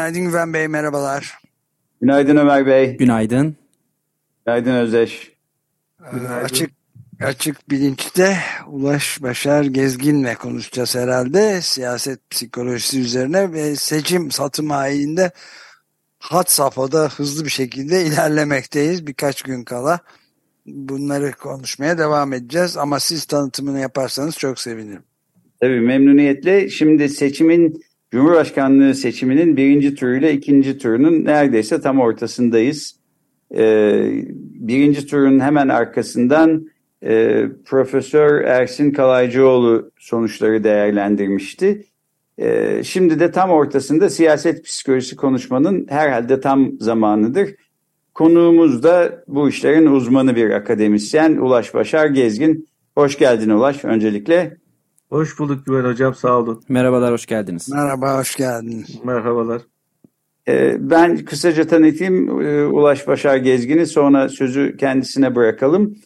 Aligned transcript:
Günaydın 0.00 0.24
Güven 0.24 0.54
Bey, 0.54 0.68
merhabalar. 0.68 1.38
Günaydın 2.00 2.36
Ömer 2.36 2.66
Bey. 2.66 2.96
Günaydın. 2.96 3.56
Günaydın 4.46 4.74
Özdeş. 4.74 5.32
Günaydın. 6.12 6.44
Açık 6.44 6.70
Açık 7.20 7.70
bilinçte 7.70 8.36
Ulaş 8.68 9.22
Başar 9.22 9.64
Gezgin'le 9.64 10.34
konuşacağız 10.34 10.96
herhalde. 10.96 11.60
Siyaset 11.60 12.30
psikolojisi 12.30 13.00
üzerine 13.00 13.52
ve 13.52 13.76
seçim 13.76 14.30
satım 14.30 14.70
ayinde 14.70 15.30
hat 16.18 16.50
safhada 16.50 17.08
hızlı 17.08 17.44
bir 17.44 17.50
şekilde 17.50 18.04
ilerlemekteyiz 18.04 19.06
birkaç 19.06 19.42
gün 19.42 19.64
kala. 19.64 20.00
Bunları 20.66 21.32
konuşmaya 21.32 21.98
devam 21.98 22.32
edeceğiz 22.32 22.76
ama 22.76 23.00
siz 23.00 23.24
tanıtımını 23.24 23.80
yaparsanız 23.80 24.38
çok 24.38 24.58
sevinirim. 24.58 25.02
Tabii 25.60 25.80
memnuniyetle. 25.80 26.68
Şimdi 26.68 27.08
seçimin 27.08 27.89
Cumhurbaşkanlığı 28.12 28.94
seçiminin 28.94 29.56
birinci 29.56 29.94
turuyla 29.94 30.30
ikinci 30.30 30.78
turunun 30.78 31.24
neredeyse 31.24 31.80
tam 31.80 32.00
ortasındayız. 32.00 32.96
Ee, 33.54 34.10
birinci 34.54 35.06
turun 35.06 35.40
hemen 35.40 35.68
arkasından 35.68 36.66
e, 37.02 37.44
Profesör 37.64 38.40
Ersin 38.40 38.92
Kalaycıoğlu 38.92 39.90
sonuçları 39.98 40.64
değerlendirmişti. 40.64 41.86
E, 42.38 42.80
şimdi 42.84 43.20
de 43.20 43.30
tam 43.30 43.50
ortasında 43.50 44.10
siyaset 44.10 44.64
psikolojisi 44.64 45.16
konuşmanın 45.16 45.86
herhalde 45.88 46.40
tam 46.40 46.72
zamanıdır. 46.80 47.54
Konuğumuz 48.14 48.82
da 48.82 49.24
bu 49.28 49.48
işlerin 49.48 49.86
uzmanı 49.86 50.36
bir 50.36 50.50
akademisyen 50.50 51.36
Ulaş 51.36 51.74
Başar 51.74 52.06
Gezgin. 52.06 52.68
Hoş 52.94 53.18
geldin 53.18 53.50
Ulaş 53.50 53.84
öncelikle. 53.84 54.59
Hoş 55.10 55.38
bulduk 55.38 55.66
Güven 55.66 55.84
Hocam 55.84 56.14
sağ 56.14 56.38
olun. 56.38 56.62
Merhabalar 56.68 57.12
hoş 57.12 57.26
geldiniz. 57.26 57.68
Merhaba 57.68 58.18
hoş 58.18 58.36
geldin. 58.36 58.86
Merhabalar. 59.04 59.62
Ee, 60.48 60.76
ben 60.80 61.24
kısaca 61.24 61.66
tanıtayım 61.66 62.42
e, 62.42 62.66
Ulaş 62.66 63.08
Başar 63.08 63.36
Gezgin'i 63.36 63.86
sonra 63.86 64.28
sözü 64.28 64.76
kendisine 64.76 65.34
bırakalım. 65.34 65.96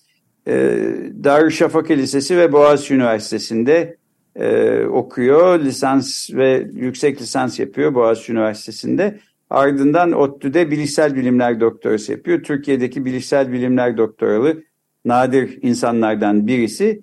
Ee, 0.48 0.78
Darüşşafaka 1.24 1.94
Lisesi 1.94 2.36
ve 2.36 2.52
Boğaziçi 2.52 2.94
Üniversitesi'nde 2.94 3.96
e, 4.36 4.80
okuyor. 4.84 5.60
Lisans 5.60 6.30
ve 6.32 6.68
yüksek 6.72 7.20
lisans 7.20 7.58
yapıyor 7.58 7.94
Boğaziçi 7.94 8.32
Üniversitesi'nde. 8.32 9.20
Ardından 9.50 10.12
ODTÜ'de 10.12 10.70
bilişsel 10.70 11.16
bilimler 11.16 11.60
doktorası 11.60 12.12
yapıyor. 12.12 12.42
Türkiye'deki 12.42 13.04
bilişsel 13.04 13.52
bilimler 13.52 13.96
doktoralı 13.96 14.62
nadir 15.04 15.58
insanlardan 15.62 16.46
birisi. 16.46 17.02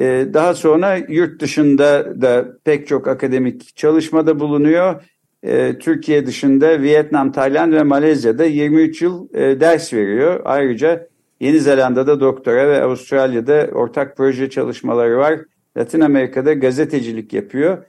Ee, 0.00 0.26
daha 0.34 0.54
sonra 0.54 0.96
yurt 0.96 1.40
dışında 1.40 2.20
da 2.22 2.46
pek 2.64 2.86
çok 2.86 3.08
akademik 3.08 3.76
çalışmada 3.76 4.40
bulunuyor. 4.40 5.02
Ee, 5.42 5.78
Türkiye 5.78 6.26
dışında 6.26 6.82
Vietnam, 6.82 7.32
Tayland 7.32 7.72
ve 7.72 7.82
Malezya'da 7.82 8.44
23 8.44 9.02
yıl 9.02 9.34
e, 9.34 9.60
ders 9.60 9.92
veriyor. 9.92 10.40
Ayrıca 10.44 11.08
Yeni 11.40 11.60
Zelanda'da 11.60 12.20
doktora 12.20 12.68
ve 12.68 12.82
Avustralya'da 12.82 13.68
ortak 13.72 14.16
proje 14.16 14.50
çalışmaları 14.50 15.18
var. 15.18 15.40
Latin 15.76 16.00
Amerika'da 16.00 16.52
gazetecilik 16.52 17.32
yapıyor. 17.32 17.84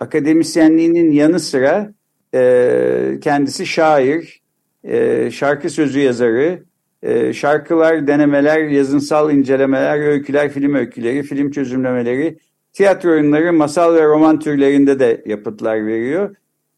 Akademisyenliğinin 0.00 1.12
yanı 1.12 1.40
sıra 1.40 1.92
e, 2.34 3.18
kendisi 3.22 3.66
şair, 3.66 4.42
e, 4.84 5.30
şarkı 5.30 5.70
sözü 5.70 6.00
yazarı, 6.00 6.62
e, 7.04 7.32
şarkılar, 7.32 8.06
denemeler, 8.06 8.68
yazınsal 8.68 9.32
incelemeler, 9.32 9.98
öyküler, 9.98 10.50
film 10.50 10.74
öyküleri, 10.74 11.22
film 11.22 11.50
çözümlemeleri, 11.50 12.38
tiyatro 12.72 13.10
oyunları, 13.10 13.52
masal 13.52 13.94
ve 13.94 14.04
roman 14.04 14.38
türlerinde 14.38 14.98
de 14.98 15.22
yapıtlar 15.26 15.86
veriyor. 15.86 16.36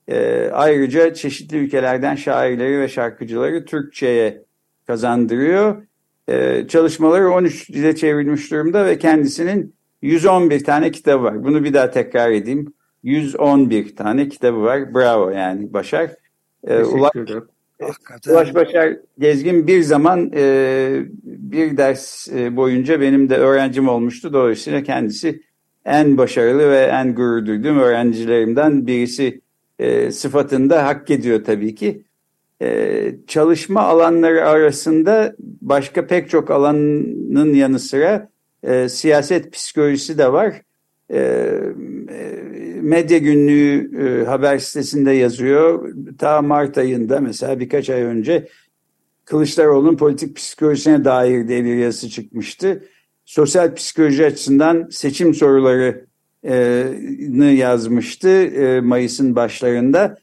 E, 0.09 0.48
ayrıca 0.53 1.15
çeşitli 1.15 1.56
ülkelerden 1.56 2.15
şairleri 2.15 2.81
ve 2.81 2.88
şarkıcıları 2.88 3.65
Türkçe'ye 3.65 4.42
kazandırıyor. 4.86 5.82
Ee, 6.28 6.66
çalışmaları 6.69 7.31
13 7.31 7.69
dile 7.69 7.97
çevrilmiş 7.97 8.50
durumda 8.50 8.86
ve 8.86 8.98
kendisinin 8.98 9.75
111 10.03 10.65
tane 10.65 10.91
kitabı 10.91 11.22
var. 11.22 11.44
Bunu 11.44 11.65
bir 11.65 11.75
daha 11.75 11.91
tekrar 11.91 12.31
edeyim. 12.31 12.75
111 13.03 13.97
tane 13.97 14.28
kitabı 14.28 14.62
var. 14.62 14.94
Bravo 14.94 15.31
yani 15.31 15.72
Başar. 15.72 16.10
Ee, 16.66 16.84
Ulaş, 16.84 17.10
Ulaş 18.28 18.54
Başar 18.54 18.97
Gezgin 19.19 19.66
bir 19.66 19.82
zaman 19.82 20.32
e, 20.34 21.06
bir 21.25 21.76
ders 21.76 22.28
e, 22.28 22.56
boyunca 22.56 23.00
benim 23.00 23.31
de 23.31 23.37
öğrencim 23.37 23.88
olmuştu. 23.88 24.32
Dolayısıyla 24.32 24.82
kendisi 24.82 25.42
en 25.84 26.19
başarılı 26.19 26.70
ve 26.70 26.81
en 26.81 27.15
gurur 27.15 27.47
duyduğum 27.47 27.78
öğrencilerimden 27.78 28.86
birisi 28.86 29.41
e, 29.78 30.10
sıfatında 30.10 30.86
hak 30.86 31.10
ediyor 31.10 31.44
tabii 31.44 31.75
ki. 31.75 32.03
Ee, 32.62 33.15
çalışma 33.26 33.82
alanları 33.82 34.48
arasında 34.48 35.36
başka 35.62 36.06
pek 36.06 36.31
çok 36.31 36.50
alanın 36.50 37.54
yanı 37.54 37.78
sıra 37.78 38.28
e, 38.62 38.88
siyaset 38.88 39.53
psikolojisi 39.53 40.19
de 40.19 40.32
var. 40.32 40.62
Ee, 41.10 41.19
e, 42.10 42.55
medya 42.82 43.19
günlüğü 43.19 43.91
e, 44.06 44.25
haber 44.25 44.59
sitesinde 44.59 45.12
yazıyor. 45.12 45.94
Ta 46.19 46.42
Mart 46.42 46.78
ayında 46.78 47.20
mesela 47.20 47.60
birkaç 47.60 47.91
ay 47.91 48.03
önce 48.03 48.48
Kılıçdaroğlu'nun 49.25 49.97
politik 49.97 50.37
psikolojisine 50.37 51.04
dair 51.04 51.48
diye 51.48 51.65
bir 51.65 51.76
yazısı 51.76 52.09
çıkmıştı. 52.09 52.84
Sosyal 53.25 53.75
psikoloji 53.75 54.26
açısından 54.26 54.88
seçim 54.91 55.34
sorularını 55.34 57.44
yazmıştı 57.44 58.28
e, 58.28 58.81
Mayıs'ın 58.81 59.36
başlarında 59.36 60.19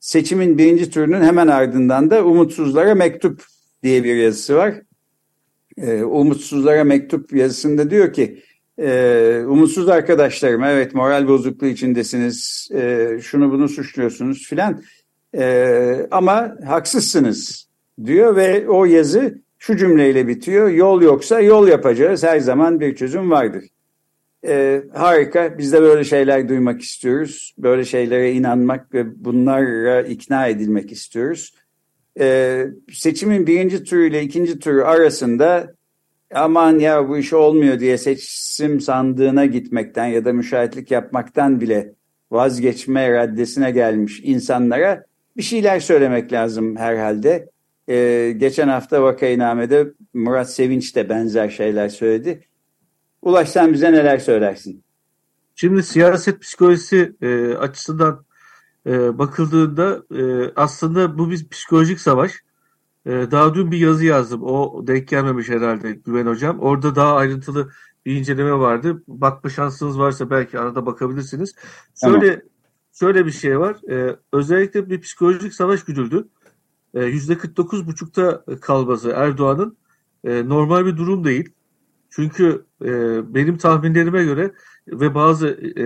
seçimin 0.00 0.58
birinci 0.58 0.90
turunun 0.90 1.20
hemen 1.20 1.46
ardından 1.46 2.10
da 2.10 2.24
umutsuzlara 2.24 2.94
mektup 2.94 3.44
diye 3.82 4.04
bir 4.04 4.16
yazısı 4.16 4.54
var. 4.54 4.74
E, 5.76 6.02
umutsuzlara 6.02 6.84
mektup 6.84 7.32
yazısında 7.32 7.90
diyor 7.90 8.12
ki 8.12 8.42
e, 8.78 9.42
umutsuz 9.46 9.88
arkadaşlarım 9.88 10.64
evet 10.64 10.94
moral 10.94 11.28
bozukluğu 11.28 11.66
içindesiniz 11.66 12.68
e, 12.74 13.08
şunu 13.22 13.52
bunu 13.52 13.68
suçluyorsunuz 13.68 14.46
filan 14.48 14.82
e, 15.36 16.06
ama 16.10 16.56
haksızsınız 16.66 17.68
diyor 18.04 18.36
ve 18.36 18.68
o 18.68 18.84
yazı 18.84 19.42
şu 19.58 19.76
cümleyle 19.76 20.28
bitiyor 20.28 20.68
yol 20.68 21.02
yoksa 21.02 21.40
yol 21.40 21.68
yapacağız 21.68 22.24
her 22.24 22.40
zaman 22.40 22.80
bir 22.80 22.96
çözüm 22.96 23.30
vardır. 23.30 23.64
Ee, 24.46 24.82
harika. 24.94 25.58
Biz 25.58 25.72
de 25.72 25.82
böyle 25.82 26.04
şeyler 26.04 26.48
duymak 26.48 26.82
istiyoruz. 26.82 27.54
Böyle 27.58 27.84
şeylere 27.84 28.32
inanmak 28.32 28.94
ve 28.94 29.24
bunlara 29.24 30.02
ikna 30.02 30.46
edilmek 30.46 30.92
istiyoruz. 30.92 31.54
Ee, 32.20 32.66
seçimin 32.92 33.46
birinci 33.46 33.84
turu 33.84 34.04
ile 34.04 34.22
ikinci 34.22 34.58
turu 34.58 34.84
arasında 34.84 35.74
aman 36.34 36.78
ya 36.78 37.08
bu 37.08 37.18
iş 37.18 37.32
olmuyor 37.32 37.80
diye 37.80 37.98
seçim 37.98 38.80
sandığına 38.80 39.46
gitmekten 39.46 40.06
ya 40.06 40.24
da 40.24 40.32
müşahitlik 40.32 40.90
yapmaktan 40.90 41.60
bile 41.60 41.94
vazgeçme 42.30 43.12
raddesine 43.12 43.70
gelmiş 43.70 44.20
insanlara 44.24 45.04
bir 45.36 45.42
şeyler 45.42 45.80
söylemek 45.80 46.32
lazım 46.32 46.76
herhalde. 46.76 47.50
Ee, 47.88 48.34
geçen 48.36 48.68
hafta 48.68 49.02
Vakainame'de 49.02 49.92
Murat 50.14 50.52
Sevinç 50.52 50.96
de 50.96 51.08
benzer 51.08 51.48
şeyler 51.48 51.88
söyledi. 51.88 52.44
Ulaş 53.22 53.48
sen 53.48 53.72
bize 53.72 53.92
neler 53.92 54.18
söylersin? 54.18 54.82
Şimdi 55.54 55.82
siyaset 55.82 56.40
psikolojisi 56.40 57.12
e, 57.22 57.54
açısından 57.54 58.24
e, 58.86 59.18
bakıldığında 59.18 60.02
e, 60.18 60.52
aslında 60.56 61.18
bu 61.18 61.30
bir 61.30 61.48
psikolojik 61.48 62.00
savaş. 62.00 62.32
E, 63.08 63.30
daha 63.30 63.54
dün 63.54 63.70
bir 63.70 63.78
yazı 63.78 64.04
yazdım. 64.04 64.42
O 64.42 64.86
denk 64.86 65.08
gelmemiş 65.08 65.48
herhalde 65.48 65.92
Güven 65.92 66.26
Hocam. 66.26 66.60
Orada 66.60 66.94
daha 66.94 67.16
ayrıntılı 67.16 67.70
bir 68.06 68.16
inceleme 68.16 68.52
vardı. 68.52 69.02
Bakma 69.08 69.50
şansınız 69.50 69.98
varsa 69.98 70.30
belki 70.30 70.58
arada 70.58 70.86
bakabilirsiniz. 70.86 71.54
Şöyle 72.04 72.28
tamam. 72.28 72.42
şöyle 72.92 73.26
bir 73.26 73.30
şey 73.30 73.58
var. 73.60 73.90
E, 73.90 74.16
özellikle 74.32 74.90
bir 74.90 75.00
psikolojik 75.00 75.54
savaş 75.54 75.84
güdüldü. 75.84 76.28
E, 76.94 76.98
%49,5'ta 77.00 78.44
kalması 78.60 79.10
Erdoğan'ın 79.10 79.76
e, 80.24 80.48
normal 80.48 80.86
bir 80.86 80.96
durum 80.96 81.24
değil. 81.24 81.52
Çünkü 82.10 82.64
e, 82.84 82.90
benim 83.34 83.58
tahminlerime 83.58 84.24
göre 84.24 84.52
ve 84.88 85.14
bazı 85.14 85.48
e, 85.48 85.84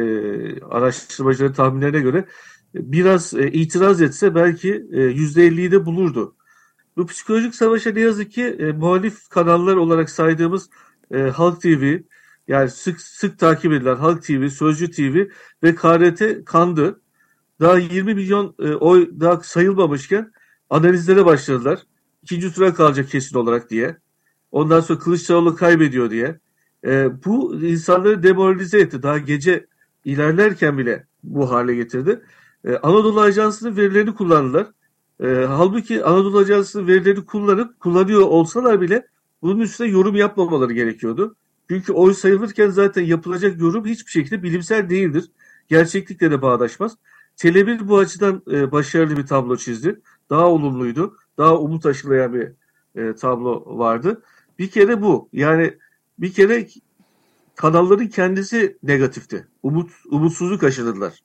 araştırmacıların 0.60 1.52
tahminlerine 1.52 2.00
göre 2.00 2.24
biraz 2.74 3.34
e, 3.34 3.50
itiraz 3.50 4.02
etse 4.02 4.34
belki 4.34 4.70
e, 4.92 4.98
%50'yi 4.98 5.70
de 5.70 5.86
bulurdu. 5.86 6.34
Bu 6.96 7.06
psikolojik 7.06 7.54
savaşa 7.54 7.90
ne 7.90 8.00
yazık 8.00 8.32
ki 8.32 8.44
e, 8.44 8.72
muhalif 8.72 9.28
kanallar 9.28 9.76
olarak 9.76 10.10
saydığımız 10.10 10.70
e, 11.14 11.18
Halk 11.18 11.62
TV, 11.62 11.98
yani 12.48 12.70
sık 12.70 13.00
sık 13.00 13.38
takip 13.38 13.72
edilen 13.72 13.96
Halk 13.96 14.22
TV, 14.22 14.48
Sözcü 14.48 14.90
TV 14.90 15.28
ve 15.62 15.74
KRT 15.74 16.44
kandı. 16.44 17.00
Daha 17.60 17.78
20 17.78 18.14
milyon 18.14 18.54
e, 18.58 18.74
oy 18.74 19.10
daha 19.20 19.40
sayılmamışken 19.40 20.32
analizlere 20.70 21.24
başladılar. 21.24 21.78
İkinci 22.22 22.54
tura 22.54 22.74
kalacak 22.74 23.08
kesin 23.08 23.38
olarak 23.38 23.70
diye. 23.70 23.96
Ondan 24.52 24.80
sonra 24.80 24.98
Kılıçdaroğlu 24.98 25.56
kaybediyor 25.56 26.10
diye. 26.10 26.40
E, 26.84 27.24
bu 27.24 27.60
insanları 27.62 28.22
demoralize 28.22 28.80
etti. 28.80 29.02
Daha 29.02 29.18
gece 29.18 29.66
ilerlerken 30.04 30.78
bile 30.78 31.06
bu 31.22 31.50
hale 31.50 31.74
getirdi. 31.74 32.22
E, 32.64 32.76
Anadolu 32.76 33.20
Ajansı'nın 33.20 33.76
verilerini 33.76 34.14
kullandılar. 34.14 34.66
E, 35.22 35.26
halbuki 35.26 36.04
Anadolu 36.04 36.38
Ajansı'nın 36.38 36.86
verilerini 36.86 37.26
kullanıp 37.26 37.80
kullanıyor 37.80 38.20
olsalar 38.20 38.80
bile 38.80 39.06
bunun 39.42 39.60
üstüne 39.60 39.88
yorum 39.88 40.16
yapmamaları 40.16 40.72
gerekiyordu. 40.72 41.36
Çünkü 41.70 41.92
oy 41.92 42.14
sayılırken 42.14 42.70
zaten 42.70 43.02
yapılacak 43.02 43.60
yorum 43.60 43.86
hiçbir 43.86 44.10
şekilde 44.10 44.42
bilimsel 44.42 44.90
değildir. 44.90 45.30
Gerçeklikle 45.68 46.30
de 46.30 46.42
bağdaşmaz. 46.42 46.96
Tele1 47.36 47.88
bu 47.88 47.98
açıdan 47.98 48.42
e, 48.50 48.72
başarılı 48.72 49.16
bir 49.16 49.26
tablo 49.26 49.56
çizdi. 49.56 50.00
Daha 50.30 50.48
olumluydu. 50.48 51.16
Daha 51.38 51.58
umut 51.58 51.86
aşılayan 51.86 52.34
bir 52.34 52.52
e, 52.94 53.14
tablo 53.14 53.78
vardı. 53.78 54.22
Bir 54.58 54.70
kere 54.70 55.02
bu. 55.02 55.28
Yani 55.32 55.78
bir 56.18 56.32
kere 56.32 56.68
kanalların 57.56 58.06
kendisi 58.06 58.78
negatifti. 58.82 59.46
Umut, 59.62 59.90
umutsuzluk 60.10 60.64
aşıladılar 60.64 61.22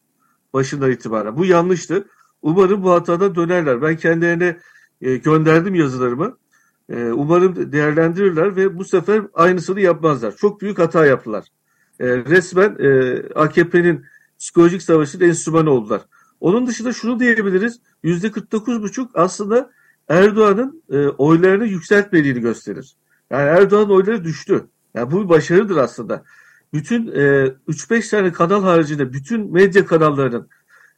başından 0.53 0.91
itibaren. 0.91 1.37
Bu 1.37 1.45
yanlıştı. 1.45 2.07
Umarım 2.41 2.83
bu 2.83 2.91
hatadan 2.91 3.35
dönerler. 3.35 3.81
Ben 3.81 3.97
kendilerine 3.97 4.57
e, 5.01 5.15
gönderdim 5.17 5.75
yazılarımı. 5.75 6.37
E, 6.89 7.03
umarım 7.03 7.71
değerlendirirler 7.71 8.55
ve 8.55 8.77
bu 8.77 8.85
sefer 8.85 9.21
aynısını 9.33 9.81
yapmazlar. 9.81 10.35
Çok 10.35 10.61
büyük 10.61 10.79
hata 10.79 11.05
yaptılar. 11.05 11.45
E, 11.99 12.07
resmen 12.17 12.75
e, 12.79 13.21
AKP'nin 13.35 14.05
psikolojik 14.39 14.81
savaşının 14.81 15.27
enstrümanı 15.27 15.69
oldular. 15.69 16.01
Onun 16.39 16.67
dışında 16.67 16.93
şunu 16.93 17.19
diyebiliriz. 17.19 17.79
Yüzde 18.03 18.27
49,5 18.27 19.07
aslında 19.13 19.71
Erdoğan'ın 20.07 20.83
e, 20.91 21.07
oylarını 21.07 21.65
yükseltmediğini 21.65 22.41
gösterir. 22.41 22.95
Yani 23.29 23.43
Erdoğan 23.43 23.91
oyları 23.91 24.23
düştü. 24.23 24.67
Yani 24.93 25.11
bu 25.11 25.23
bir 25.23 25.29
başarıdır 25.29 25.77
aslında. 25.77 26.23
Bütün 26.73 27.07
e, 27.07 27.53
3-5 27.67 28.09
tane 28.09 28.31
kanal 28.31 28.63
haricinde 28.63 29.13
bütün 29.13 29.53
medya 29.53 29.85
kanallarının 29.85 30.49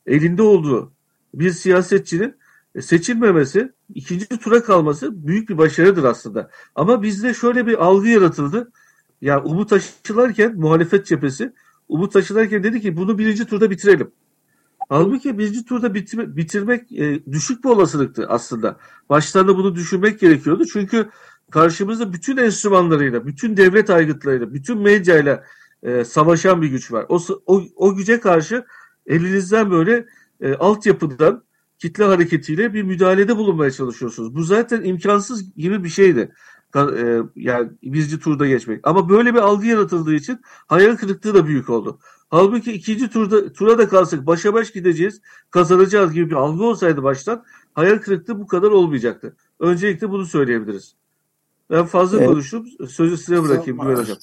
elinde 0.05 0.41
olduğu 0.41 0.93
bir 1.33 1.51
siyasetçinin 1.51 2.35
e, 2.75 2.81
seçilmemesi, 2.81 3.71
ikinci 3.95 4.27
tura 4.27 4.63
kalması 4.63 5.27
büyük 5.27 5.49
bir 5.49 5.57
başarıdır 5.57 6.03
aslında. 6.03 6.49
Ama 6.75 7.03
bizde 7.03 7.33
şöyle 7.33 7.67
bir 7.67 7.85
algı 7.85 8.07
yaratıldı. 8.07 8.71
Yani 9.21 9.41
umut 9.41 9.73
aşılarken 9.73 10.55
muhalefet 10.55 11.05
cephesi 11.05 11.53
umut 11.89 12.15
aşılarken 12.15 12.63
dedi 12.63 12.81
ki 12.81 12.97
bunu 12.97 13.17
birinci 13.17 13.45
turda 13.45 13.71
bitirelim. 13.71 14.11
Halbuki 14.89 15.37
birinci 15.37 15.65
turda 15.65 15.93
bitirmek, 15.93 16.35
bitirmek 16.35 16.91
e, 16.91 17.25
düşük 17.31 17.63
bir 17.63 17.69
olasılıktı 17.69 18.25
aslında. 18.29 18.77
Baştan 19.09 19.47
da 19.47 19.57
bunu 19.57 19.75
düşünmek 19.75 20.19
gerekiyordu. 20.19 20.65
Çünkü 20.65 21.09
karşımızda 21.51 22.13
bütün 22.13 22.37
enstrümanlarıyla, 22.37 23.25
bütün 23.25 23.57
devlet 23.57 23.89
aygıtlarıyla, 23.89 24.53
bütün 24.53 24.77
medyayla 24.77 25.43
e, 25.83 26.05
savaşan 26.05 26.61
bir 26.61 26.67
güç 26.67 26.91
var. 26.91 27.05
O, 27.09 27.19
o, 27.45 27.63
o 27.75 27.95
güce 27.95 28.19
karşı 28.19 28.65
elinizden 29.07 29.71
böyle 29.71 30.05
e, 30.41 30.53
altyapıdan 30.53 31.43
kitle 31.77 32.03
hareketiyle 32.03 32.73
bir 32.73 32.83
müdahalede 32.83 33.37
bulunmaya 33.37 33.71
çalışıyorsunuz. 33.71 34.35
Bu 34.35 34.43
zaten 34.43 34.83
imkansız 34.83 35.55
gibi 35.55 35.83
bir 35.83 35.89
şeydi. 35.89 36.31
E, 36.75 37.21
yani 37.35 37.69
birinci 37.83 38.19
turda 38.19 38.47
geçmek. 38.47 38.87
Ama 38.87 39.09
böyle 39.09 39.33
bir 39.33 39.39
algı 39.39 39.65
yaratıldığı 39.65 40.15
için 40.15 40.39
hayal 40.67 40.95
kırıklığı 40.95 41.33
da 41.33 41.47
büyük 41.47 41.69
oldu. 41.69 41.99
Halbuki 42.29 42.71
ikinci 42.71 43.09
turda 43.09 43.53
tura 43.53 43.77
da 43.77 43.89
kalsak 43.89 44.25
başa 44.25 44.53
baş 44.53 44.71
gideceğiz, 44.71 45.21
kazanacağız 45.51 46.13
gibi 46.13 46.29
bir 46.29 46.35
algı 46.35 46.63
olsaydı 46.63 47.03
baştan 47.03 47.43
hayal 47.73 47.97
kırıklığı 47.97 48.39
bu 48.39 48.47
kadar 48.47 48.71
olmayacaktı. 48.71 49.35
Öncelikle 49.59 50.09
bunu 50.09 50.25
söyleyebiliriz. 50.25 50.95
Ben 51.69 51.85
fazla 51.85 52.17
evet. 52.17 52.27
konuştum. 52.27 52.65
Sözü 52.89 53.17
size 53.17 53.43
bırakayım. 53.43 53.79
Hocam. 53.79 54.17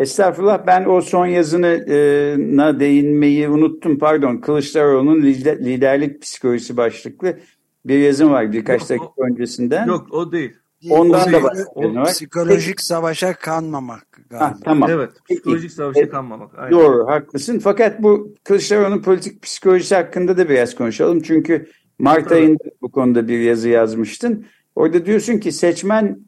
Estağfurullah 0.00 0.66
ben 0.66 0.84
o 0.84 1.00
son 1.00 1.26
yazına 1.26 2.80
değinmeyi 2.80 3.48
unuttum. 3.48 3.98
Pardon 3.98 4.36
Kılıçdaroğlu'nun 4.36 5.22
liderlik 5.22 6.22
psikolojisi 6.22 6.76
başlıklı 6.76 7.38
bir 7.84 7.98
yazım 7.98 8.30
var 8.30 8.52
birkaç 8.52 8.80
yok, 8.80 8.90
dakika 8.90 9.06
o, 9.16 9.24
öncesinden. 9.24 9.86
Yok 9.86 10.06
o 10.10 10.32
değil. 10.32 10.52
Ondan 10.90 11.32
da 11.32 11.42
var. 11.42 11.56
Psikolojik 12.04 12.76
Peki. 12.76 12.86
savaşa 12.86 13.34
kanmamak 13.34 14.06
galiba. 14.12 14.46
Ha, 14.46 14.56
tamam. 14.64 14.90
Evet. 14.90 15.10
Psikolojik 15.30 15.62
Peki. 15.62 15.74
savaşa 15.74 16.08
kanmamak. 16.08 16.58
Aynen. 16.58 16.70
Doğru 16.70 17.06
haklısın. 17.06 17.58
Fakat 17.58 18.02
bu 18.02 18.34
Kılıçdaroğlu'nun 18.44 19.02
politik 19.02 19.42
psikolojisi 19.42 19.94
hakkında 19.94 20.36
da 20.36 20.48
biraz 20.48 20.74
konuşalım. 20.74 21.20
Çünkü 21.20 21.66
Mart 21.98 22.20
evet. 22.20 22.32
ayında 22.32 22.64
bu 22.82 22.90
konuda 22.90 23.28
bir 23.28 23.38
yazı 23.38 23.68
yazmıştın. 23.68 24.46
Orada 24.74 25.06
diyorsun 25.06 25.38
ki 25.38 25.52
seçmen 25.52 26.18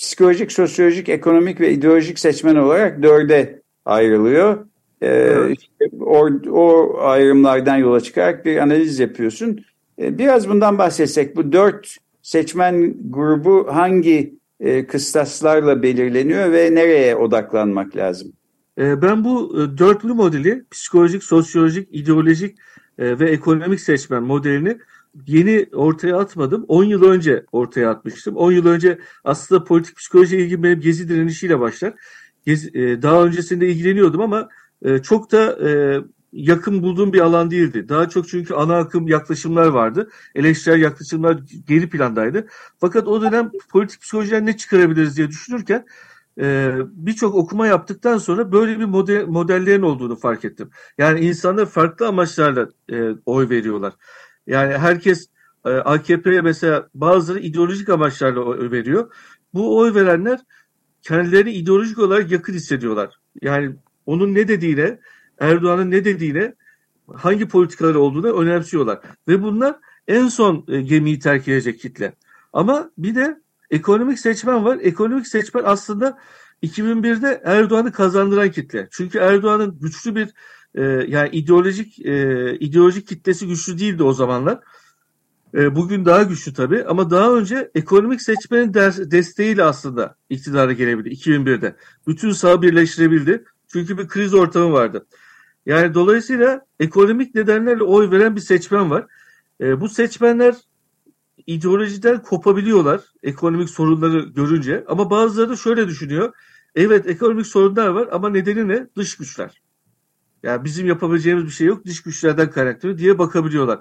psikolojik, 0.00 0.52
sosyolojik, 0.52 1.08
ekonomik 1.08 1.60
ve 1.60 1.72
ideolojik 1.72 2.18
seçmen 2.18 2.56
olarak 2.56 3.02
dörde 3.02 3.62
ayrılıyor. 3.84 4.66
Ee, 5.02 5.06
evet. 5.06 5.58
işte 5.60 5.96
o, 6.00 6.30
o 6.50 6.98
ayrımlardan 7.00 7.76
yola 7.76 8.00
çıkarak 8.00 8.44
bir 8.44 8.56
analiz 8.56 8.98
yapıyorsun. 8.98 9.64
Ee, 9.98 10.18
biraz 10.18 10.48
bundan 10.48 10.78
bahsetsek 10.78 11.36
bu 11.36 11.52
dört 11.52 11.96
seçmen 12.22 12.94
grubu 13.10 13.66
hangi 13.70 14.34
e, 14.60 14.86
kıstaslarla 14.86 15.82
belirleniyor 15.82 16.52
ve 16.52 16.74
nereye 16.74 17.16
odaklanmak 17.16 17.96
lazım? 17.96 18.32
Ee, 18.78 19.02
ben 19.02 19.24
bu 19.24 19.56
e, 19.56 19.78
dörtlü 19.78 20.12
modeli 20.12 20.64
psikolojik, 20.70 21.24
sosyolojik, 21.24 21.88
ideolojik 21.92 22.58
e, 22.98 23.18
ve 23.18 23.30
ekonomik 23.30 23.80
seçmen 23.80 24.22
modelini 24.22 24.78
yeni 25.26 25.66
ortaya 25.72 26.18
atmadım. 26.18 26.64
10 26.68 26.84
yıl 26.84 27.02
önce 27.02 27.44
ortaya 27.52 27.90
atmıştım. 27.90 28.36
10 28.36 28.52
yıl 28.52 28.66
önce 28.66 28.98
aslında 29.24 29.64
politik 29.64 29.96
psikolojiye 29.96 30.42
ilgim 30.42 30.62
benim 30.62 30.80
gezi 30.80 31.08
direnişiyle 31.08 31.60
başlar. 31.60 31.94
Gezi, 32.46 32.70
e, 32.74 33.02
daha 33.02 33.24
öncesinde 33.24 33.68
ilgileniyordum 33.68 34.20
ama 34.20 34.48
e, 34.82 34.98
çok 34.98 35.32
da 35.32 35.68
e, 35.68 36.00
yakın 36.32 36.82
bulduğum 36.82 37.12
bir 37.12 37.20
alan 37.20 37.50
değildi. 37.50 37.88
Daha 37.88 38.08
çok 38.08 38.28
çünkü 38.28 38.54
ana 38.54 38.76
akım 38.78 39.08
yaklaşımlar 39.08 39.66
vardı. 39.66 40.10
Eleştirel 40.34 40.80
yaklaşımlar 40.80 41.40
geri 41.66 41.90
plandaydı. 41.90 42.46
Fakat 42.78 43.08
o 43.08 43.22
dönem 43.22 43.50
politik 43.70 44.00
psikolojiden 44.00 44.46
ne 44.46 44.56
çıkarabiliriz 44.56 45.16
diye 45.16 45.28
düşünürken 45.28 45.86
e, 46.40 46.72
birçok 46.92 47.34
okuma 47.34 47.66
yaptıktan 47.66 48.18
sonra 48.18 48.52
böyle 48.52 48.78
bir 48.78 48.84
model, 48.84 49.26
modellerin 49.26 49.82
olduğunu 49.82 50.16
fark 50.16 50.44
ettim. 50.44 50.70
Yani 50.98 51.20
insanlar 51.20 51.66
farklı 51.66 52.08
amaçlarla 52.08 52.68
e, 52.92 53.10
oy 53.26 53.48
veriyorlar. 53.48 53.92
Yani 54.46 54.78
herkes 54.78 55.28
e, 55.64 55.70
AKP'ye 55.70 56.40
mesela 56.40 56.88
bazıları 56.94 57.40
ideolojik 57.40 57.88
amaçlarla 57.88 58.40
oy 58.40 58.70
veriyor. 58.70 59.12
Bu 59.54 59.78
oy 59.78 59.94
verenler 59.94 60.40
kendilerini 61.02 61.52
ideolojik 61.52 61.98
olarak 61.98 62.30
yakın 62.30 62.52
hissediyorlar. 62.52 63.14
Yani 63.42 63.76
onun 64.06 64.34
ne 64.34 64.48
dediğine, 64.48 64.98
Erdoğan'ın 65.38 65.90
ne 65.90 66.04
dediğine, 66.04 66.54
hangi 67.14 67.48
politikaları 67.48 68.00
olduğunu 68.00 68.40
önemsiyorlar. 68.42 69.00
Ve 69.28 69.42
bunlar 69.42 69.76
en 70.08 70.28
son 70.28 70.64
e, 70.68 70.80
gemiyi 70.80 71.18
terk 71.18 71.48
edecek 71.48 71.80
kitle. 71.80 72.14
Ama 72.52 72.90
bir 72.98 73.14
de 73.14 73.40
ekonomik 73.70 74.18
seçmen 74.18 74.64
var. 74.64 74.78
Ekonomik 74.82 75.26
seçmen 75.26 75.62
aslında 75.64 76.18
2001'de 76.62 77.42
Erdoğan'ı 77.44 77.92
kazandıran 77.92 78.50
kitle. 78.50 78.88
Çünkü 78.90 79.18
Erdoğan'ın 79.18 79.78
güçlü 79.80 80.14
bir 80.14 80.30
e, 80.74 80.82
yani 81.08 81.28
ideolojik 81.32 82.06
e, 82.06 82.58
ideolojik 82.58 83.08
kitlesi 83.08 83.46
güçlü 83.46 83.78
değildi 83.78 84.02
o 84.02 84.12
zamanlar. 84.12 84.60
E, 85.54 85.76
bugün 85.76 86.04
daha 86.04 86.22
güçlü 86.22 86.52
tabii 86.52 86.84
ama 86.84 87.10
daha 87.10 87.32
önce 87.32 87.70
ekonomik 87.74 88.22
seçmenin 88.22 88.74
ders, 88.74 88.98
desteğiyle 88.98 89.64
aslında 89.64 90.16
iktidara 90.30 90.72
gelebildi 90.72 91.08
2001'de. 91.08 91.76
Bütün 92.06 92.32
sağ 92.32 92.62
birleştirebildi. 92.62 93.44
Çünkü 93.72 93.98
bir 93.98 94.08
kriz 94.08 94.34
ortamı 94.34 94.72
vardı. 94.72 95.06
Yani 95.66 95.94
dolayısıyla 95.94 96.66
ekonomik 96.80 97.34
nedenlerle 97.34 97.82
oy 97.82 98.10
veren 98.10 98.36
bir 98.36 98.40
seçmen 98.40 98.90
var. 98.90 99.06
E, 99.60 99.80
bu 99.80 99.88
seçmenler 99.88 100.54
ideolojiden 101.46 102.22
kopabiliyorlar 102.22 103.00
ekonomik 103.22 103.70
sorunları 103.70 104.20
görünce 104.20 104.84
ama 104.88 105.10
bazıları 105.10 105.50
da 105.50 105.56
şöyle 105.56 105.88
düşünüyor. 105.88 106.32
Evet 106.74 107.06
ekonomik 107.06 107.46
sorunlar 107.46 107.88
var 107.88 108.08
ama 108.12 108.28
nedeni 108.30 108.68
ne? 108.68 108.86
Dış 108.96 109.16
güçler. 109.16 109.59
Yani 110.42 110.64
bizim 110.64 110.86
yapabileceğimiz 110.86 111.44
bir 111.44 111.50
şey 111.50 111.66
yok 111.66 111.84
dış 111.84 112.02
güçlerden 112.02 112.50
kaynaklanıyor 112.50 112.98
diye 112.98 113.18
bakabiliyorlar. 113.18 113.80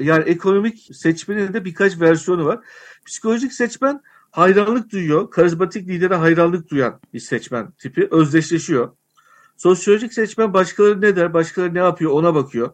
Yani 0.00 0.24
ekonomik 0.24 0.88
seçmenin 0.92 1.52
de 1.52 1.64
birkaç 1.64 2.00
versiyonu 2.00 2.44
var. 2.44 2.60
Psikolojik 3.06 3.52
seçmen 3.52 4.02
hayranlık 4.30 4.92
duyuyor. 4.92 5.30
Karizmatik 5.30 5.88
lidere 5.88 6.14
hayranlık 6.14 6.70
duyan 6.70 7.00
bir 7.14 7.20
seçmen 7.20 7.70
tipi 7.70 8.08
özdeşleşiyor. 8.10 8.96
Sosyolojik 9.56 10.12
seçmen 10.12 10.52
başkaları 10.52 11.00
ne 11.00 11.16
der, 11.16 11.34
başkaları 11.34 11.74
ne 11.74 11.78
yapıyor 11.78 12.10
ona 12.10 12.34
bakıyor. 12.34 12.70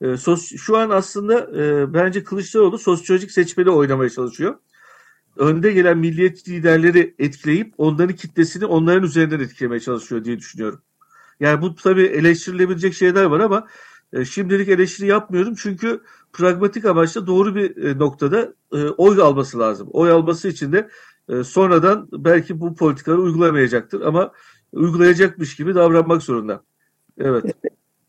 E, 0.00 0.16
sos, 0.16 0.52
şu 0.56 0.76
an 0.76 0.90
aslında 0.90 1.62
e, 1.62 1.94
bence 1.94 2.24
Kılıçdaroğlu 2.24 2.78
sosyolojik 2.78 3.30
seçmeni 3.30 3.70
oynamaya 3.70 4.10
çalışıyor. 4.10 4.54
Önde 5.36 5.72
gelen 5.72 5.98
milliyet 5.98 6.48
liderleri 6.48 7.14
etkileyip 7.18 7.74
onların 7.78 8.16
kitlesini 8.16 8.66
onların 8.66 9.02
üzerinden 9.02 9.40
etkilemeye 9.40 9.80
çalışıyor 9.80 10.24
diye 10.24 10.38
düşünüyorum. 10.38 10.82
Yani 11.42 11.62
bu 11.62 11.74
tabii 11.74 12.02
eleştirilebilecek 12.02 12.94
şeyler 12.94 13.24
var 13.24 13.40
ama 13.40 13.66
e, 14.12 14.24
şimdilik 14.24 14.68
eleştiri 14.68 15.06
yapmıyorum 15.06 15.54
çünkü 15.54 16.00
pragmatik 16.32 16.84
amaçla 16.84 17.26
doğru 17.26 17.54
bir 17.54 17.84
e, 17.84 17.98
noktada 17.98 18.52
e, 18.72 18.76
oy 18.76 19.22
alması 19.22 19.58
lazım. 19.58 19.88
Oy 19.92 20.10
alması 20.10 20.48
için 20.48 20.72
de 20.72 20.88
e, 21.28 21.44
sonradan 21.44 22.08
belki 22.12 22.60
bu 22.60 22.74
politikaları 22.74 23.20
uygulamayacaktır 23.20 24.00
ama 24.00 24.32
uygulayacakmış 24.72 25.56
gibi 25.56 25.74
davranmak 25.74 26.22
zorunda. 26.22 26.62
Evet. 27.18 27.44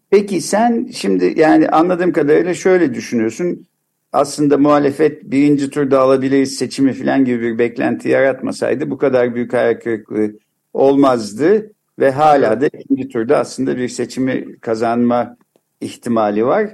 Peki 0.09 0.41
sen 0.41 0.89
şimdi 0.93 1.33
yani 1.37 1.69
anladığım 1.69 2.11
kadarıyla 2.11 2.53
şöyle 2.53 2.93
düşünüyorsun. 2.93 3.65
Aslında 4.11 4.57
muhalefet 4.57 5.23
birinci 5.23 5.69
turda 5.69 5.99
alabiliriz 5.99 6.55
seçimi 6.55 6.93
falan 6.93 7.25
gibi 7.25 7.41
bir 7.41 7.57
beklenti 7.57 8.09
yaratmasaydı 8.09 8.89
bu 8.89 8.97
kadar 8.97 9.35
büyük 9.35 9.53
hayal 9.53 9.79
kırıklığı 9.79 10.31
olmazdı 10.73 11.73
ve 11.99 12.11
hala 12.11 12.61
da 12.61 12.67
ikinci 12.67 13.09
turda 13.09 13.37
aslında 13.37 13.77
bir 13.77 13.89
seçimi 13.89 14.59
kazanma 14.59 15.37
ihtimali 15.81 16.45
var. 16.45 16.69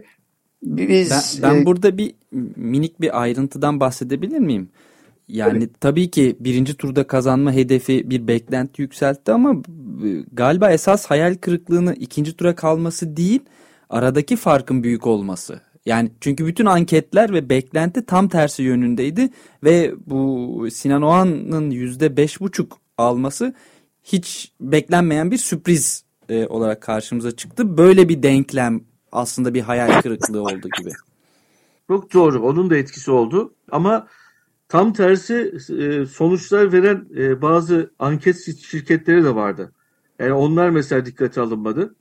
Biz, 0.64 1.40
ben, 1.44 1.56
ben 1.56 1.62
e, 1.62 1.66
burada 1.66 1.98
bir 1.98 2.16
minik 2.56 3.02
bir 3.02 3.22
ayrıntıdan 3.22 3.80
bahsedebilir 3.80 4.40
miyim? 4.40 4.70
Yani 5.28 5.60
tabii. 5.60 5.80
tabii 5.80 6.12
ki 6.12 6.36
birinci 6.40 6.78
turda 6.78 7.08
kazanma 7.08 7.52
hedefi 7.52 8.10
bir 8.10 8.28
beklenti 8.28 8.82
yükseltti 8.82 9.32
ama 9.32 9.52
e, 9.52 10.10
galiba 10.34 10.72
esas 10.72 11.06
hayal 11.06 11.36
kırıklığını 11.36 11.94
ikinci 11.94 12.38
tura 12.38 12.56
kalması 12.56 13.18
değil 13.18 13.40
aradaki 13.90 14.36
farkın 14.36 14.84
büyük 14.84 15.08
olması. 15.08 15.62
Yani 15.86 16.12
çünkü 16.22 16.46
bütün 16.46 16.66
anketler 16.66 17.34
ve 17.34 17.50
beklenti 17.50 18.06
tam 18.06 18.28
tersi 18.28 18.64
yönündeydi 18.64 19.30
ve 19.64 19.94
bu 20.06 20.68
Sinan 20.72 21.02
Oğan'ın 21.02 21.70
yüzde 21.70 22.18
beş 22.18 22.42
buçuk 22.42 22.78
alması 22.98 23.54
hiç 24.14 24.52
beklenmeyen 24.62 25.32
bir 25.32 25.38
sürpriz 25.38 26.04
e, 26.30 26.48
olarak 26.48 26.82
karşımıza 26.82 27.32
çıktı. 27.32 27.78
Böyle 27.78 28.10
bir 28.10 28.24
denklem 28.24 28.82
aslında 29.12 29.54
bir 29.54 29.62
hayal 29.62 30.02
kırıklığı 30.02 30.42
oldu 30.42 30.70
gibi. 30.78 30.92
Çok 31.88 32.14
doğru. 32.14 32.42
Onun 32.42 32.70
da 32.70 32.78
etkisi 32.78 33.12
oldu. 33.12 33.54
Ama 33.72 34.08
tam 34.68 34.94
tersi 34.94 35.54
e, 35.80 36.06
sonuçlar 36.06 36.74
veren 36.74 37.08
e, 37.18 37.42
bazı 37.42 37.92
anket 38.00 38.62
şirketleri 38.62 39.24
de 39.24 39.36
vardı. 39.36 39.72
Yani 40.20 40.34
onlar 40.34 40.70
mesela 40.70 41.06
dikkate 41.06 41.42
alınmadı. 41.42 41.96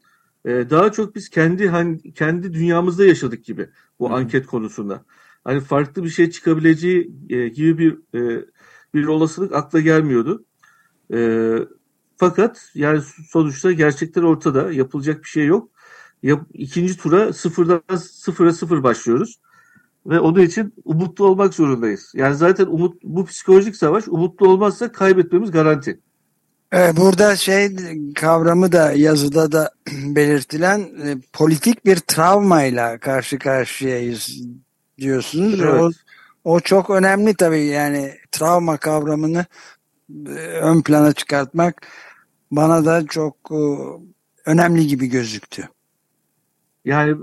E, 0.45 0.51
daha 0.51 0.93
çok 0.93 1.15
biz 1.15 1.29
kendi 1.29 1.73
kendi 2.15 2.53
dünyamızda 2.53 3.07
yaşadık 3.07 3.45
gibi 3.45 3.69
bu 4.01 4.11
Hı. 4.11 4.15
anket 4.15 4.47
konusunda. 4.47 5.05
Hani 5.45 5.61
farklı 5.61 6.05
bir 6.05 6.09
şey 6.09 6.31
çıkabileceği 6.31 7.13
gibi 7.55 7.79
bir 7.79 7.99
bir 8.95 9.05
olasılık 9.05 9.55
akla 9.55 9.81
gelmiyordu. 9.81 10.45
Fakat 12.19 12.71
yani 12.75 13.03
sonuçta 13.31 13.73
gerçekler 13.73 14.23
ortada. 14.23 14.73
Yapılacak 14.73 15.23
bir 15.23 15.29
şey 15.29 15.47
yok 15.47 15.71
yap, 16.23 16.41
ikinci 16.55 16.97
tura 16.97 17.33
sıfırdan 17.33 17.97
sıfıra 17.97 18.53
sıfır 18.53 18.83
başlıyoruz. 18.83 19.41
Ve 20.07 20.21
onun 20.21 20.41
için 20.41 20.75
umutlu 20.85 21.27
olmak 21.27 21.55
zorundayız. 21.55 22.13
Yani 22.15 22.37
zaten 22.37 22.67
umut 22.67 23.03
bu 23.03 23.25
psikolojik 23.25 23.77
savaş 23.77 24.09
umutlu 24.09 24.49
olmazsa 24.49 24.93
kaybetmemiz 24.93 25.51
garanti. 25.51 26.01
Evet, 26.73 26.97
burada 26.97 27.37
şey 27.37 27.77
kavramı 28.15 28.73
da 28.73 28.93
yazıda 28.93 29.53
da 29.53 29.71
belirtilen 29.93 30.81
e, 30.81 31.17
politik 31.33 31.87
bir 31.87 31.97
travmayla 31.97 32.99
karşı 32.99 33.39
karşıyayız 33.39 34.43
diyorsunuz. 34.99 35.61
Evet. 35.61 35.81
O, 36.45 36.55
o 36.55 36.61
çok 36.61 36.91
önemli 36.91 37.35
tabii 37.35 37.65
yani 37.65 38.15
travma 38.33 38.77
kavramını 38.77 39.47
e, 40.27 40.41
ön 40.41 40.83
plana 40.83 41.13
çıkartmak 41.13 41.87
bana 42.51 42.85
da 42.85 43.07
çok 43.07 43.37
e, 43.51 43.61
önemli 44.47 44.87
gibi 44.87 45.07
gözüktü. 45.07 45.69
Yani 46.85 47.17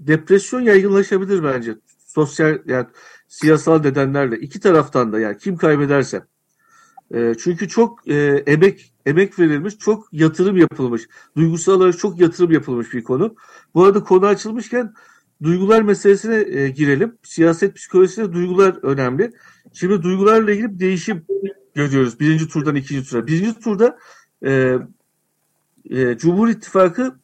depresyon 0.00 0.60
yaygınlaşabilir 0.60 1.44
bence. 1.44 1.74
Sosyal 2.06 2.58
yani 2.66 2.86
siyasal 3.28 3.80
nedenlerle 3.80 4.38
iki 4.38 4.60
taraftan 4.60 5.12
da 5.12 5.20
yani 5.20 5.38
kim 5.38 5.56
kaybederse. 5.56 6.22
E, 7.14 7.34
çünkü 7.38 7.68
çok 7.68 8.08
e, 8.08 8.14
emek 8.46 8.94
emek 9.06 9.38
verilmiş, 9.38 9.78
çok 9.78 10.08
yatırım 10.12 10.56
yapılmış. 10.56 11.08
Duygusal 11.36 11.72
olarak 11.72 11.98
çok 11.98 12.20
yatırım 12.20 12.52
yapılmış 12.52 12.94
bir 12.94 13.04
konu. 13.04 13.34
Bu 13.74 13.84
arada 13.84 14.04
konu 14.04 14.26
açılmışken 14.26 14.94
duygular 15.42 15.82
meselesine 15.82 16.36
e, 16.36 16.68
girelim. 16.68 17.18
Siyaset 17.22 17.76
psikolojisinde 17.76 18.32
duygular 18.32 18.78
önemli. 18.82 19.32
Şimdi 19.72 20.02
duygularla 20.02 20.52
ilgili 20.52 20.74
bir 20.74 20.78
değişim 20.78 21.26
görüyoruz 21.74 22.20
birinci 22.20 22.48
turdan 22.48 22.74
ikinci 22.74 23.10
tura. 23.10 23.26
Birinci 23.26 23.60
turda 23.60 23.98
e, 24.44 24.78
e, 25.90 26.18
Cumhur 26.18 26.48
İttifakı 26.48 27.16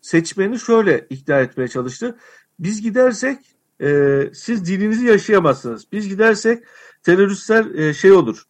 seçmeni 0.00 0.58
şöyle 0.58 1.06
ikna 1.10 1.40
etmeye 1.40 1.68
çalıştı. 1.68 2.16
Biz 2.58 2.82
gidersek 2.82 3.38
e, 3.82 4.30
siz 4.34 4.66
dininizi 4.66 5.06
yaşayamazsınız. 5.06 5.92
Biz 5.92 6.08
gidersek 6.08 6.64
teröristler 7.02 7.64
e, 7.74 7.94
şey 7.94 8.12
olur, 8.12 8.44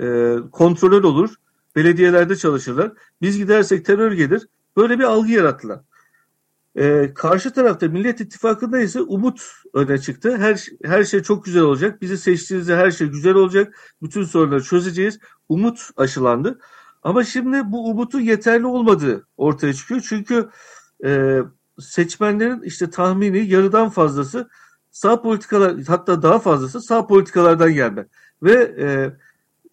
e, 0.00 0.36
kontrolör 0.52 1.04
olur, 1.04 1.34
belediyelerde 1.76 2.36
çalışırlar. 2.36 2.92
Biz 3.22 3.36
gidersek 3.36 3.84
terör 3.84 4.12
gelir. 4.12 4.48
Böyle 4.76 4.98
bir 4.98 5.04
algı 5.04 5.30
yarattılar. 5.32 5.80
E, 6.76 7.14
karşı 7.14 7.52
tarafta 7.52 7.88
Millet 7.88 8.20
İttifakı'nda 8.20 8.80
ise 8.80 9.00
umut 9.00 9.42
öne 9.74 9.98
çıktı. 9.98 10.36
Her 10.36 10.66
her 10.84 11.04
şey 11.04 11.22
çok 11.22 11.44
güzel 11.44 11.62
olacak. 11.62 12.02
Bizi 12.02 12.18
seçtiğinizde 12.18 12.76
her 12.76 12.90
şey 12.90 13.06
güzel 13.06 13.34
olacak. 13.34 13.78
Bütün 14.02 14.24
sorunları 14.24 14.62
çözeceğiz. 14.62 15.18
Umut 15.48 15.90
aşılandı. 15.96 16.58
Ama 17.04 17.24
şimdi 17.24 17.72
bu 17.72 17.90
umutun 17.90 18.20
yeterli 18.20 18.66
olmadığı 18.66 19.26
ortaya 19.36 19.72
çıkıyor. 19.74 20.06
Çünkü 20.08 20.48
e, 21.04 21.40
seçmenlerin 21.80 22.62
işte 22.62 22.90
tahmini 22.90 23.46
yarıdan 23.46 23.88
fazlası 23.88 24.48
sağ 24.90 25.22
politikalar 25.22 25.82
hatta 25.88 26.22
daha 26.22 26.38
fazlası 26.38 26.80
sağ 26.80 27.06
politikalardan 27.06 27.72
gelme. 27.72 28.06
Ve 28.42 28.74
e, 28.78 28.86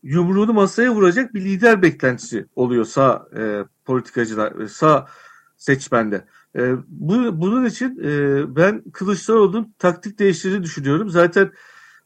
yumruğunu 0.04 0.54
masaya 0.54 0.92
vuracak 0.92 1.34
bir 1.34 1.42
lider 1.42 1.82
beklentisi 1.82 2.46
oluyor 2.56 2.86
sağ 2.86 3.28
e, 3.38 3.66
politikacılar, 3.86 4.68
sağ 4.68 5.08
seçmende. 5.58 6.26
E, 6.56 6.74
bu, 6.88 7.42
bunun 7.42 7.66
için 7.66 8.00
e, 8.04 8.56
ben 8.56 8.84
Kılıçdaroğlu'nun 8.94 9.76
taktik 9.80 10.20
değiştirdiğini 10.20 10.64
düşünüyorum. 10.64 11.10
Zaten 11.10 11.52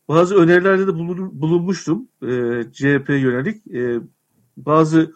bazı 0.08 0.36
önerilerde 0.36 0.88
de 0.88 0.94
bulun, 0.94 1.42
bulunmuştum 1.42 2.08
e, 2.22 2.64
CHP 2.74 3.10
yönelik. 3.10 3.68
E, 3.68 4.00
bazı 4.58 5.14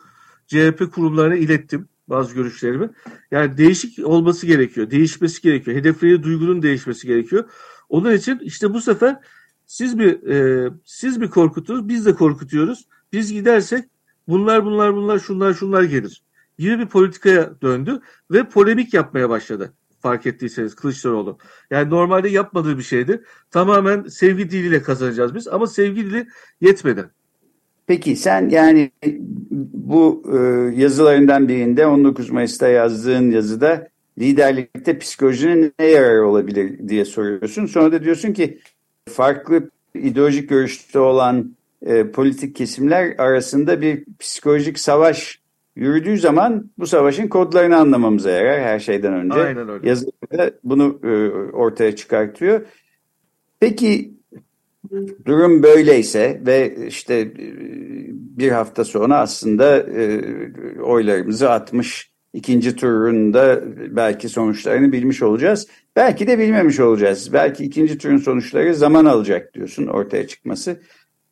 CHP 0.47 0.93
kurumlarına 0.93 1.35
ilettim 1.35 1.87
bazı 2.07 2.35
görüşlerimi. 2.35 2.89
Yani 3.31 3.57
değişik 3.57 4.05
olması 4.07 4.47
gerekiyor. 4.47 4.91
Değişmesi 4.91 5.41
gerekiyor. 5.41 5.77
Hedefleri 5.77 6.23
duygunun 6.23 6.61
değişmesi 6.61 7.07
gerekiyor. 7.07 7.49
Onun 7.89 8.13
için 8.13 8.39
işte 8.39 8.73
bu 8.73 8.81
sefer 8.81 9.19
siz 9.65 9.99
bir 9.99 10.27
e, 10.27 10.69
siz 10.85 11.21
bir 11.21 11.29
korkutunuz, 11.29 11.87
biz 11.87 12.05
de 12.05 12.15
korkutuyoruz. 12.15 12.87
Biz 13.13 13.33
gidersek 13.33 13.85
bunlar 14.27 14.65
bunlar 14.65 14.95
bunlar 14.95 15.19
şunlar 15.19 15.53
şunlar 15.53 15.83
gelir. 15.83 16.23
Gibi 16.59 16.79
bir 16.79 16.85
politikaya 16.85 17.61
döndü 17.61 18.01
ve 18.31 18.49
polemik 18.49 18.93
yapmaya 18.93 19.29
başladı. 19.29 19.73
Fark 19.99 20.25
ettiyseniz 20.25 20.75
Kılıçdaroğlu. 20.75 21.37
Yani 21.69 21.89
normalde 21.89 22.29
yapmadığı 22.29 22.77
bir 22.77 22.83
şeydi. 22.83 23.23
Tamamen 23.51 24.03
sevgi 24.03 24.51
diliyle 24.51 24.81
kazanacağız 24.81 25.35
biz 25.35 25.47
ama 25.47 25.67
sevgi 25.67 26.05
dili 26.05 26.27
yetmedi. 26.61 27.09
Peki 27.89 28.15
sen 28.15 28.49
yani 28.49 28.91
bu 29.73 30.23
e, 30.33 30.37
yazılarından 30.81 31.47
birinde 31.47 31.85
19 31.85 32.29
Mayıs'ta 32.29 32.67
yazdığın 32.67 33.31
yazıda 33.31 33.87
liderlikte 34.19 34.99
psikolojinin 34.99 35.73
ne 35.79 35.85
yararı 35.85 36.27
olabilir 36.27 36.89
diye 36.89 37.05
soruyorsun. 37.05 37.65
Sonra 37.65 37.91
da 37.91 38.03
diyorsun 38.03 38.33
ki 38.33 38.59
farklı 39.09 39.69
ideolojik 39.95 40.49
görüşte 40.49 40.99
olan 40.99 41.55
e, 41.85 42.11
politik 42.11 42.55
kesimler 42.55 43.15
arasında 43.17 43.81
bir 43.81 44.03
psikolojik 44.19 44.79
savaş 44.79 45.39
yürüdüğü 45.75 46.17
zaman 46.17 46.69
bu 46.77 46.87
savaşın 46.87 47.27
kodlarını 47.27 47.77
anlamamıza 47.77 48.29
yarar 48.29 48.61
her 48.61 48.79
şeyden 48.79 49.13
önce. 49.13 49.39
Aynen 49.39 49.69
öyle. 49.69 49.89
Yazıda 49.89 50.51
bunu 50.63 50.99
e, 51.03 51.29
ortaya 51.51 51.95
çıkartıyor. 51.95 52.61
Peki 53.59 54.18
durum 55.25 55.63
böyleyse 55.63 56.41
ve 56.45 56.75
işte 56.87 57.15
e, 57.19 57.31
bir 58.37 58.51
hafta 58.51 58.83
sonra 58.85 59.19
aslında 59.19 59.77
e, 59.79 60.21
oylarımızı 60.81 61.51
atmış 61.51 62.11
ikinci 62.33 62.75
turunda 62.75 63.63
belki 63.95 64.29
sonuçlarını 64.29 64.91
bilmiş 64.91 65.21
olacağız. 65.21 65.67
Belki 65.95 66.27
de 66.27 66.39
bilmemiş 66.39 66.79
olacağız. 66.79 67.33
Belki 67.33 67.63
ikinci 67.63 67.97
turun 67.97 68.17
sonuçları 68.17 68.75
zaman 68.75 69.05
alacak 69.05 69.53
diyorsun 69.53 69.87
ortaya 69.87 70.27
çıkması. 70.27 70.79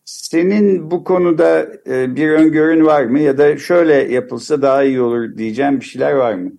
Senin 0.05 0.91
bu 0.91 1.03
konuda 1.03 1.67
e, 1.87 2.15
bir 2.15 2.29
öngörün 2.29 2.85
var 2.85 3.03
mı 3.03 3.19
ya 3.19 3.37
da 3.37 3.57
şöyle 3.57 3.93
yapılsa 3.93 4.61
daha 4.61 4.83
iyi 4.83 5.01
olur 5.01 5.37
diyeceğim 5.37 5.79
bir 5.79 5.85
şeyler 5.85 6.11
var 6.11 6.33
mı? 6.33 6.51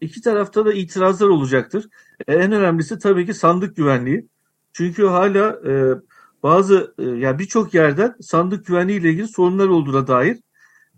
İki 0.00 0.20
tarafta 0.20 0.66
da 0.66 0.72
itirazlar 0.72 1.28
olacaktır. 1.28 1.88
En 2.28 2.52
önemlisi 2.52 2.98
tabii 2.98 3.26
ki 3.26 3.34
sandık 3.34 3.76
güvenliği. 3.76 4.26
Çünkü 4.72 5.06
hala 5.06 5.60
e, 5.68 5.94
bazı 6.42 6.94
e, 6.98 7.04
yani 7.04 7.38
birçok 7.38 7.74
yerden 7.74 8.14
sandık 8.20 8.66
güvenliği 8.66 9.00
ile 9.00 9.10
ilgili 9.10 9.28
sorunlar 9.28 9.68
olduğuna 9.68 10.06
dair 10.06 10.38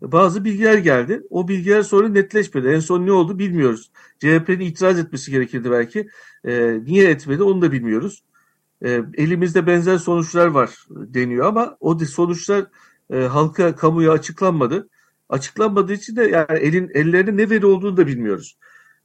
bazı 0.03 0.45
bilgiler 0.45 0.79
geldi. 0.79 1.23
O 1.31 1.49
bilgiler 1.49 1.83
sonra 1.83 2.09
netleşmedi. 2.09 2.69
En 2.69 2.81
son 2.81 3.07
ne 3.07 3.13
oldu 3.13 3.39
bilmiyoruz. 3.39 3.91
CHP'nin 4.19 4.61
itiraz 4.61 4.99
etmesi 4.99 5.31
gerekirdi 5.31 5.71
belki. 5.71 6.09
E, 6.45 6.81
niye 6.85 7.11
etmedi 7.11 7.43
onu 7.43 7.63
da 7.63 7.73
bilmiyoruz. 7.73 8.25
E, 8.85 9.01
elimizde 9.15 9.67
benzer 9.67 9.99
sonuçlar 9.99 10.47
var 10.47 10.71
deniyor 10.91 11.47
ama 11.47 11.77
o 11.81 11.99
sonuçlar 11.99 12.65
e, 13.13 13.17
halka, 13.17 13.77
kamuya 13.77 14.13
açıklanmadı. 14.13 14.89
Açıklanmadığı 15.29 15.93
için 15.93 16.17
de 16.17 16.23
yani 16.23 16.59
elin 16.59 16.91
ellerinde 16.95 17.37
ne 17.37 17.51
veri 17.51 17.67
olduğunu 17.67 17.97
da 17.97 18.07
bilmiyoruz. 18.07 18.59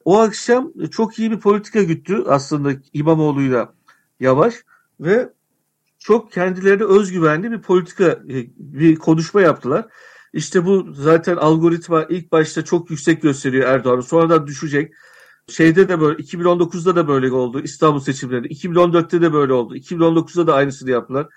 O 0.06 0.20
akşam 0.20 0.74
çok 0.92 1.20
iyi 1.20 1.32
bir 1.32 1.40
politika 1.40 1.84
güttü 1.84 2.24
aslında 2.28 2.72
İmamoğlu'yla 2.94 3.74
Yavaş 4.20 4.56
ve 5.00 5.30
çok 6.00 6.32
kendilerine 6.32 6.84
özgüvenli 6.84 7.52
bir 7.52 7.62
politika, 7.62 8.06
e, 8.06 8.48
bir 8.58 8.96
konuşma 8.96 9.42
yaptılar. 9.42 9.86
İşte 10.34 10.66
bu 10.66 10.94
zaten 10.94 11.36
algoritma 11.36 12.04
ilk 12.10 12.32
başta 12.32 12.64
çok 12.66 12.90
yüksek 12.90 13.22
gösteriyor 13.22 13.70
Erdoğan'ı. 13.70 14.04
Sonradan 14.04 14.48
düşecek. 14.48 14.94
Şeyde 15.50 15.90
de 15.90 16.00
böyle 16.02 16.24
2019'da 16.24 16.96
da 16.96 17.08
böyle 17.08 17.32
oldu 17.32 17.62
İstanbul 17.62 18.00
seçimlerinde. 18.00 18.48
2014'te 18.48 19.22
de 19.22 19.34
böyle 19.34 19.54
oldu. 19.54 19.76
2019'da 19.76 20.48
da 20.48 20.54
aynısını 20.54 20.92
yaptılar. 20.92 21.28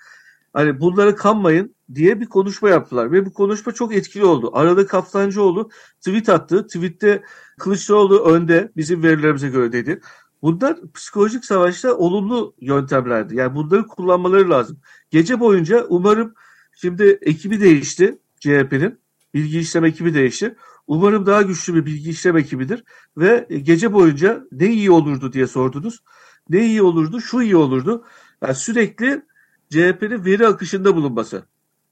Hani 0.53 0.79
bunlara 0.79 1.15
kanmayın 1.15 1.75
diye 1.95 2.19
bir 2.21 2.25
konuşma 2.25 2.69
yaptılar 2.69 3.11
ve 3.11 3.25
bu 3.25 3.33
konuşma 3.33 3.71
çok 3.71 3.95
etkili 3.95 4.25
oldu. 4.25 4.49
Arada 4.53 4.87
Kaftancıoğlu 4.87 5.69
tweet 5.99 6.29
attı. 6.29 6.67
Tweette 6.67 7.23
Kılıçdaroğlu 7.59 8.25
önde 8.25 8.71
bizim 8.77 9.03
verilerimize 9.03 9.49
göre 9.49 9.71
dedi. 9.71 10.01
Bunlar 10.41 10.77
psikolojik 10.93 11.45
savaşta 11.45 11.97
olumlu 11.97 12.55
yöntemlerdi. 12.61 13.35
Yani 13.35 13.55
bunları 13.55 13.87
kullanmaları 13.87 14.49
lazım. 14.49 14.79
Gece 15.11 15.39
boyunca 15.39 15.85
umarım 15.89 16.33
şimdi 16.75 17.19
ekibi 17.21 17.61
değişti 17.61 18.19
CHP'nin. 18.39 18.99
Bilgi 19.33 19.59
işlem 19.59 19.85
ekibi 19.85 20.13
değişti. 20.13 20.55
Umarım 20.87 21.25
daha 21.25 21.41
güçlü 21.41 21.75
bir 21.75 21.85
bilgi 21.85 22.09
işlem 22.09 22.37
ekibidir. 22.37 22.83
Ve 23.17 23.47
gece 23.63 23.93
boyunca 23.93 24.43
ne 24.51 24.67
iyi 24.67 24.91
olurdu 24.91 25.33
diye 25.33 25.47
sordunuz. 25.47 25.99
Ne 26.49 26.65
iyi 26.65 26.81
olurdu? 26.81 27.21
Şu 27.21 27.41
iyi 27.41 27.55
olurdu. 27.55 28.05
Yani 28.41 28.55
sürekli 28.55 29.25
CHP'nin 29.69 30.25
veri 30.25 30.47
akışında 30.47 30.95
bulunması. 30.95 31.43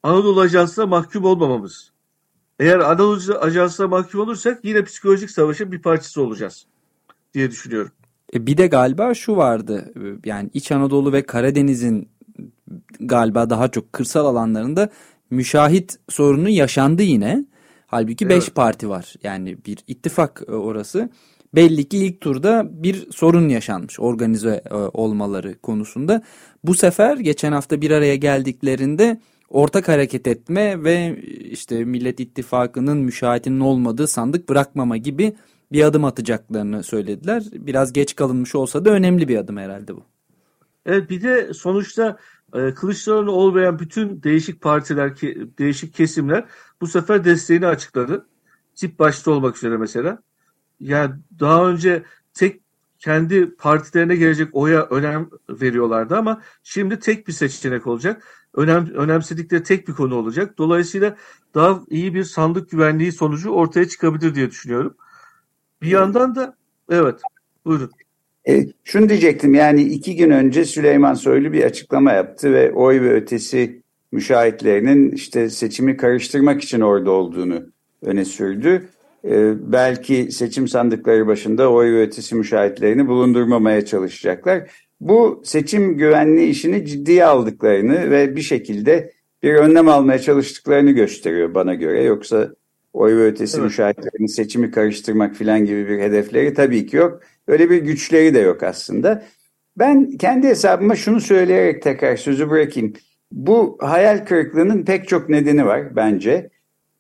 Anadolu 0.04 0.42
Ajansı'na 0.42 0.86
mahkum 0.86 1.24
olmamamız. 1.24 1.92
Eğer 2.60 2.80
Anadolu 2.80 3.40
Ajansı'na 3.40 3.88
mahkum 3.88 4.22
olursak 4.22 4.66
yine 4.66 4.84
psikolojik 4.84 5.32
savaşın 5.32 5.72
bir 5.72 5.82
parçası 5.82 6.22
olacağız 6.22 6.66
diye 7.34 7.52
düşünüyorum. 7.52 7.92
E, 8.34 8.48
bir 8.48 8.58
de 8.58 8.68
galiba 8.68 9.14
şu 9.14 9.36
vardı 9.36 9.94
yani 10.26 10.50
İç 10.54 10.72
Anadolu 10.72 11.14
ve 11.14 11.22
Karadeniz'in 11.22 12.10
galiba 13.00 13.50
daha 13.50 13.68
çok 13.68 13.94
kırsal 13.94 14.26
alanlarında 14.26 14.90
müşahit 15.30 16.00
sorunu 16.10 16.50
yaşandı 16.50 17.04
yine. 17.04 17.46
Halbuki 17.88 18.30
5 18.30 18.44
evet. 18.44 18.56
parti 18.56 18.90
var 18.90 19.14
yani 19.24 19.58
bir 19.66 19.78
ittifak 19.88 20.44
e, 20.48 20.52
orası. 20.52 21.10
Belli 21.56 21.90
ki 21.90 21.98
ilk 21.98 22.22
turda 22.22 22.68
bir 22.72 23.12
sorun 23.12 23.50
yaşanmış 23.50 24.00
organize 24.00 24.64
e, 24.72 24.74
olmaları 24.74 25.60
konusunda. 25.60 26.22
Bu 26.64 26.74
sefer 26.74 27.18
geçen 27.18 27.52
hafta 27.52 27.82
bir 27.82 27.92
araya 27.92 28.16
geldiklerinde 28.16 29.20
ortak 29.50 29.88
hareket 29.88 30.28
etme 30.28 30.84
ve 30.84 31.22
işte 31.52 31.86
Millet 31.86 32.20
İttifakı'nın 32.20 32.98
müşahitinin 32.98 33.60
olmadığı 33.60 34.08
sandık 34.08 34.50
bırakmama 34.50 34.98
gibi 34.98 35.34
bir 35.72 35.84
adım 35.84 36.06
atacaklarını 36.06 36.84
söylediler. 36.84 37.44
Biraz 37.54 37.94
geç 37.94 38.16
kalınmış 38.16 38.56
olsa 38.56 38.86
da 38.86 38.90
önemli 38.90 39.28
bir 39.28 39.38
adım 39.38 39.58
herhalde 39.58 39.96
bu. 39.96 40.04
Evet 40.86 41.10
bir 41.10 41.22
de 41.22 41.54
sonuçta 41.54 42.18
e, 42.54 42.74
Kılıçdaroğlu 42.74 43.32
olmayan 43.32 43.80
bütün 43.80 44.24
değişik 44.24 44.62
partiler, 44.62 45.22
değişik 45.60 45.94
kesimler 45.94 46.46
bu 46.82 46.88
sefer 46.88 47.26
desteğini 47.26 47.68
açıkladı. 47.68 48.26
Tip 48.76 49.00
başta 49.00 49.32
olmak 49.32 49.58
üzere 49.58 49.78
mesela. 49.78 50.20
Yani 50.80 51.16
daha 51.40 51.70
önce 51.70 52.04
tek 52.34 52.62
kendi 53.00 53.56
partilerine 53.56 54.16
gelecek 54.16 54.50
oya 54.54 54.86
önem 54.86 55.30
veriyorlardı 55.50 56.18
ama 56.18 56.42
şimdi 56.64 57.00
tek 57.00 57.28
bir 57.28 57.34
seçenek 57.34 57.88
olacak. 57.88 58.24
Önem, 58.54 58.90
önemsedikleri 58.94 59.64
tek 59.64 59.88
bir 59.88 59.94
konu 59.94 60.16
olacak. 60.16 60.58
Dolayısıyla 60.58 61.16
daha 61.56 61.82
iyi 61.90 62.14
bir 62.14 62.24
sandık 62.24 62.72
güvenliği 62.72 63.12
sonucu 63.12 63.50
ortaya 63.50 63.88
çıkabilir 63.88 64.36
diye 64.36 64.50
düşünüyorum. 64.50 64.96
Bir 65.82 65.88
yandan 65.88 66.36
da 66.36 66.56
evet 66.92 67.16
buyurun. 67.66 67.92
E, 68.48 68.66
şunu 68.84 69.10
diyecektim 69.10 69.54
yani 69.54 69.84
iki 69.84 70.16
gün 70.16 70.30
önce 70.30 70.66
Süleyman 70.66 71.14
Soylu 71.14 71.54
bir 71.54 71.64
açıklama 71.64 72.12
yaptı 72.12 72.54
ve 72.54 72.72
oy 72.72 73.02
ve 73.02 73.14
ötesi 73.14 73.82
müşahitlerinin 74.12 75.12
işte 75.12 75.50
seçimi 75.50 75.98
karıştırmak 75.98 76.64
için 76.64 76.82
orada 76.82 77.12
olduğunu 77.12 77.64
öne 78.02 78.26
sürdü. 78.26 78.90
E, 79.26 79.54
belki 79.72 80.32
seçim 80.32 80.68
sandıkları 80.68 81.28
başında 81.28 81.72
oy 81.72 81.94
ve 81.94 82.02
ötesi 82.02 82.36
müşahitlerini 82.36 83.08
bulundurmamaya 83.08 83.86
çalışacaklar. 83.86 84.72
Bu 85.02 85.42
seçim 85.46 85.98
güvenliği 85.98 86.50
işini 86.50 86.86
ciddiye 86.86 87.26
aldıklarını 87.26 88.12
ve 88.12 88.36
bir 88.36 88.42
şekilde 88.42 89.14
bir 89.44 89.54
önlem 89.54 89.88
almaya 89.88 90.20
çalıştıklarını 90.20 90.92
gösteriyor 90.92 91.54
bana 91.54 91.74
göre. 91.74 92.04
Yoksa 92.04 92.50
oy 92.94 93.16
ve 93.16 93.26
ötesi 93.26 93.58
evet. 93.58 93.66
müşahitlerin 93.66 94.26
seçimi 94.26 94.72
karıştırmak 94.72 95.36
falan 95.36 95.66
gibi 95.66 95.88
bir 95.88 96.00
hedefleri 96.00 96.54
tabii 96.54 96.86
ki 96.86 96.98
yok. 96.98 97.22
Öyle 97.48 97.70
bir 97.70 97.78
güçleri 97.78 98.34
de 98.34 98.40
yok 98.40 98.64
aslında. 98.64 99.24
Ben 99.78 100.12
kendi 100.12 100.48
hesabıma 100.48 100.96
şunu 100.96 101.22
söyleyerek 101.22 101.82
tekrar 101.82 102.18
sözü 102.18 102.50
bırakayım. 102.50 102.94
Bu 103.32 103.78
hayal 103.82 104.26
kırıklığının 104.26 104.86
pek 104.86 105.08
çok 105.08 105.30
nedeni 105.30 105.66
var 105.66 105.96
bence. 105.96 106.50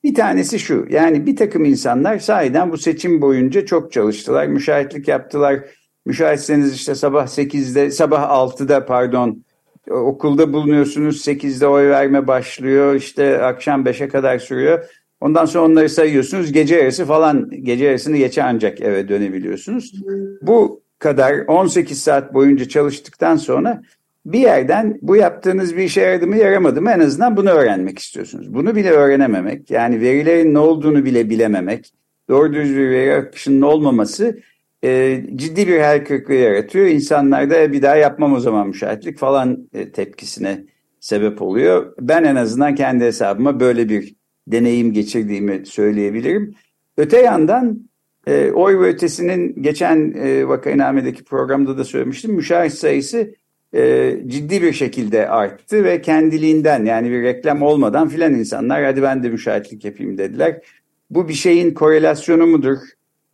Bir 0.03 0.15
tanesi 0.15 0.59
şu 0.59 0.85
yani 0.89 1.25
bir 1.25 1.35
takım 1.35 1.65
insanlar 1.65 2.19
sahiden 2.19 2.71
bu 2.71 2.77
seçim 2.77 3.21
boyunca 3.21 3.65
çok 3.65 3.91
çalıştılar. 3.91 4.47
Müşahitlik 4.47 5.07
yaptılar. 5.07 5.59
Müşahitseniz 6.05 6.75
işte 6.75 6.95
sabah 6.95 7.27
8'de 7.27 7.91
sabah 7.91 8.21
6'da 8.21 8.85
pardon 8.85 9.43
okulda 9.89 10.53
bulunuyorsunuz 10.53 11.27
8'de 11.27 11.67
oy 11.67 11.89
verme 11.89 12.27
başlıyor 12.27 12.95
işte 12.95 13.43
akşam 13.43 13.83
5'e 13.83 14.07
kadar 14.07 14.39
sürüyor. 14.39 14.85
Ondan 15.21 15.45
sonra 15.45 15.65
onları 15.65 15.89
sayıyorsunuz. 15.89 16.51
Gece 16.51 16.75
yarısı 16.75 17.05
falan 17.05 17.49
gece 17.63 17.85
yarısını 17.85 18.17
geçe 18.17 18.43
ancak 18.43 18.81
eve 18.81 19.07
dönebiliyorsunuz. 19.07 19.93
Bu 20.41 20.81
kadar 20.99 21.33
18 21.47 22.01
saat 22.01 22.33
boyunca 22.33 22.67
çalıştıktan 22.67 23.35
sonra 23.35 23.81
bir 24.25 24.39
yerden 24.39 24.99
bu 25.01 25.15
yaptığınız 25.15 25.77
bir 25.77 25.83
işe 25.83 26.01
yaradı 26.01 26.27
mı 26.27 26.37
yaramadı 26.37 26.81
mı 26.81 26.91
en 26.91 26.99
azından 26.99 27.37
bunu 27.37 27.49
öğrenmek 27.49 27.99
istiyorsunuz. 27.99 28.53
Bunu 28.53 28.75
bile 28.75 28.89
öğrenememek 28.89 29.71
yani 29.71 30.01
verilerin 30.01 30.53
ne 30.53 30.59
olduğunu 30.59 31.05
bile 31.05 31.29
bilememek 31.29 31.93
doğru 32.29 32.53
düz 32.53 32.75
bir 32.75 32.89
veri 32.89 33.15
akışının 33.15 33.61
olmaması 33.61 34.39
e, 34.83 35.23
ciddi 35.35 35.67
bir 35.67 35.79
hayal 35.79 36.05
kırıklığı 36.05 36.33
yaratıyor. 36.33 36.87
İnsanlarda 36.87 37.73
bir 37.73 37.81
daha 37.81 37.95
yapmam 37.95 38.33
o 38.33 38.39
zaman 38.39 38.67
müşahitlik 38.67 39.17
falan 39.17 39.69
e, 39.73 39.91
tepkisine 39.91 40.63
sebep 40.99 41.41
oluyor. 41.41 41.93
Ben 41.99 42.23
en 42.23 42.35
azından 42.35 42.75
kendi 42.75 43.03
hesabıma 43.03 43.59
böyle 43.59 43.89
bir 43.89 44.18
deneyim 44.51 44.93
geçirdiğimi 44.93 45.65
söyleyebilirim. 45.65 46.55
Öte 46.97 47.17
yandan 47.17 47.89
e, 48.27 48.51
oy 48.51 48.79
ve 48.79 48.87
ötesinin 48.87 49.63
geçen 49.63 50.13
e, 50.17 50.47
vakainamedeki 50.47 51.23
programda 51.23 51.77
da 51.77 51.83
söylemiştim. 51.83 52.33
Müşahit 52.33 52.73
sayısı 52.73 53.33
e, 53.75 54.15
ciddi 54.27 54.61
bir 54.61 54.73
şekilde 54.73 55.29
arttı 55.29 55.83
ve 55.83 56.01
kendiliğinden 56.01 56.85
yani 56.85 57.11
bir 57.11 57.23
reklam 57.23 57.61
olmadan 57.61 58.09
filan 58.09 58.33
insanlar 58.33 58.83
hadi 58.83 59.01
ben 59.01 59.23
de 59.23 59.29
müşahitlik 59.29 59.85
yapayım 59.85 60.17
dediler. 60.17 60.61
Bu 61.09 61.29
bir 61.29 61.33
şeyin 61.33 61.73
korelasyonu 61.73 62.47
mudur? 62.47 62.77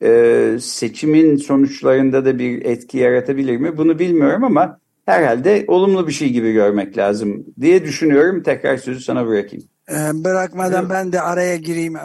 E, 0.03 0.57
seçimin 0.59 1.35
sonuçlarında 1.35 2.25
da 2.25 2.39
bir 2.39 2.65
etki 2.65 2.97
yaratabilir 2.97 3.57
mi? 3.57 3.77
Bunu 3.77 3.99
bilmiyorum 3.99 4.43
ama 4.43 4.79
herhalde 5.05 5.65
olumlu 5.67 6.07
bir 6.07 6.13
şey 6.13 6.29
gibi 6.29 6.53
görmek 6.53 6.97
lazım 6.97 7.45
diye 7.61 7.83
düşünüyorum. 7.83 8.43
Tekrar 8.43 8.77
sözü 8.77 8.99
sana 8.99 9.27
bırakayım. 9.27 9.65
Ee, 9.91 10.23
bırakmadan 10.23 10.89
ben 10.89 11.11
de 11.11 11.21
araya 11.21 11.55
gireyim 11.55 11.95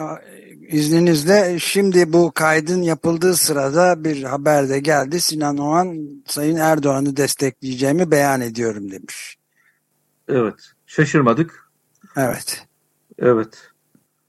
izninizle. 0.67 1.59
Şimdi 1.59 2.13
bu 2.13 2.31
kaydın 2.31 2.81
yapıldığı 2.81 3.35
sırada 3.35 4.03
bir 4.03 4.23
haber 4.23 4.69
de 4.69 4.79
geldi. 4.79 5.21
Sinan 5.21 5.57
Oğan 5.57 5.97
Sayın 6.25 6.57
Erdoğan'ı 6.57 7.17
destekleyeceğimi 7.17 8.11
beyan 8.11 8.41
ediyorum 8.41 8.91
demiş. 8.91 9.37
Evet. 10.27 10.71
Şaşırmadık. 10.85 11.71
Evet. 12.17 12.67
Evet. 13.19 13.71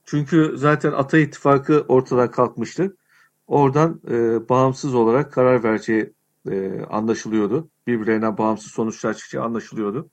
Çünkü 0.05 0.53
zaten 0.57 0.91
Ata 0.91 1.17
İttifakı 1.17 1.85
ortadan 1.87 2.31
kalkmıştı. 2.31 2.97
Oradan 3.47 4.01
e, 4.09 4.49
bağımsız 4.49 4.95
olarak 4.95 5.33
karar 5.33 5.63
vereceği 5.63 6.13
e, 6.51 6.81
anlaşılıyordu. 6.89 7.69
Birbirlerinden 7.87 8.37
bağımsız 8.37 8.71
sonuçlar 8.71 9.13
çıkacağı 9.13 9.43
anlaşılıyordu. 9.43 10.09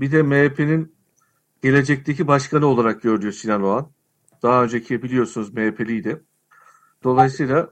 Bir 0.00 0.12
de 0.12 0.22
MHP'nin 0.22 0.94
gelecekteki 1.62 2.26
başkanı 2.26 2.66
olarak 2.66 3.02
görülüyor 3.02 3.32
Sinan 3.32 3.62
Oğan. 3.62 3.90
Daha 4.42 4.64
önceki 4.64 5.02
biliyorsunuz 5.02 5.52
MHP'liydi. 5.52 6.22
Dolayısıyla 7.04 7.70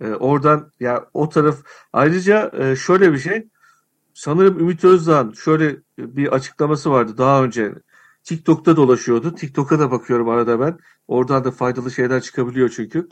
e, 0.00 0.08
oradan 0.08 0.72
ya 0.80 1.06
o 1.14 1.28
taraf 1.28 1.58
ayrıca 1.92 2.50
e, 2.54 2.76
şöyle 2.76 3.12
bir 3.12 3.18
şey 3.18 3.48
sanırım 4.14 4.58
Ümit 4.60 4.84
Özdağ'ın 4.84 5.32
şöyle 5.32 5.76
bir 5.98 6.32
açıklaması 6.34 6.90
vardı 6.90 7.18
daha 7.18 7.44
önce 7.44 7.74
TikTok'ta 8.24 8.76
dolaşıyordu. 8.76 9.34
TikTok'a 9.34 9.78
da 9.78 9.90
bakıyorum 9.90 10.28
arada 10.28 10.60
ben. 10.60 10.78
Oradan 11.08 11.44
da 11.44 11.50
faydalı 11.50 11.90
şeyler 11.90 12.20
çıkabiliyor 12.20 12.68
çünkü. 12.68 13.08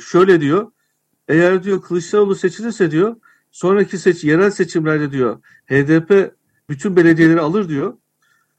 Şöyle 0.00 0.40
diyor. 0.40 0.72
Eğer 1.28 1.62
diyor 1.62 1.82
Kılıçdaroğlu 1.82 2.34
seçilirse 2.34 2.90
diyor 2.90 3.16
sonraki 3.50 3.98
seç 3.98 4.24
yerel 4.24 4.50
seçimlerde 4.50 5.10
diyor 5.12 5.40
HDP 5.66 6.34
bütün 6.68 6.96
belediyeleri 6.96 7.40
alır 7.40 7.68
diyor. 7.68 7.94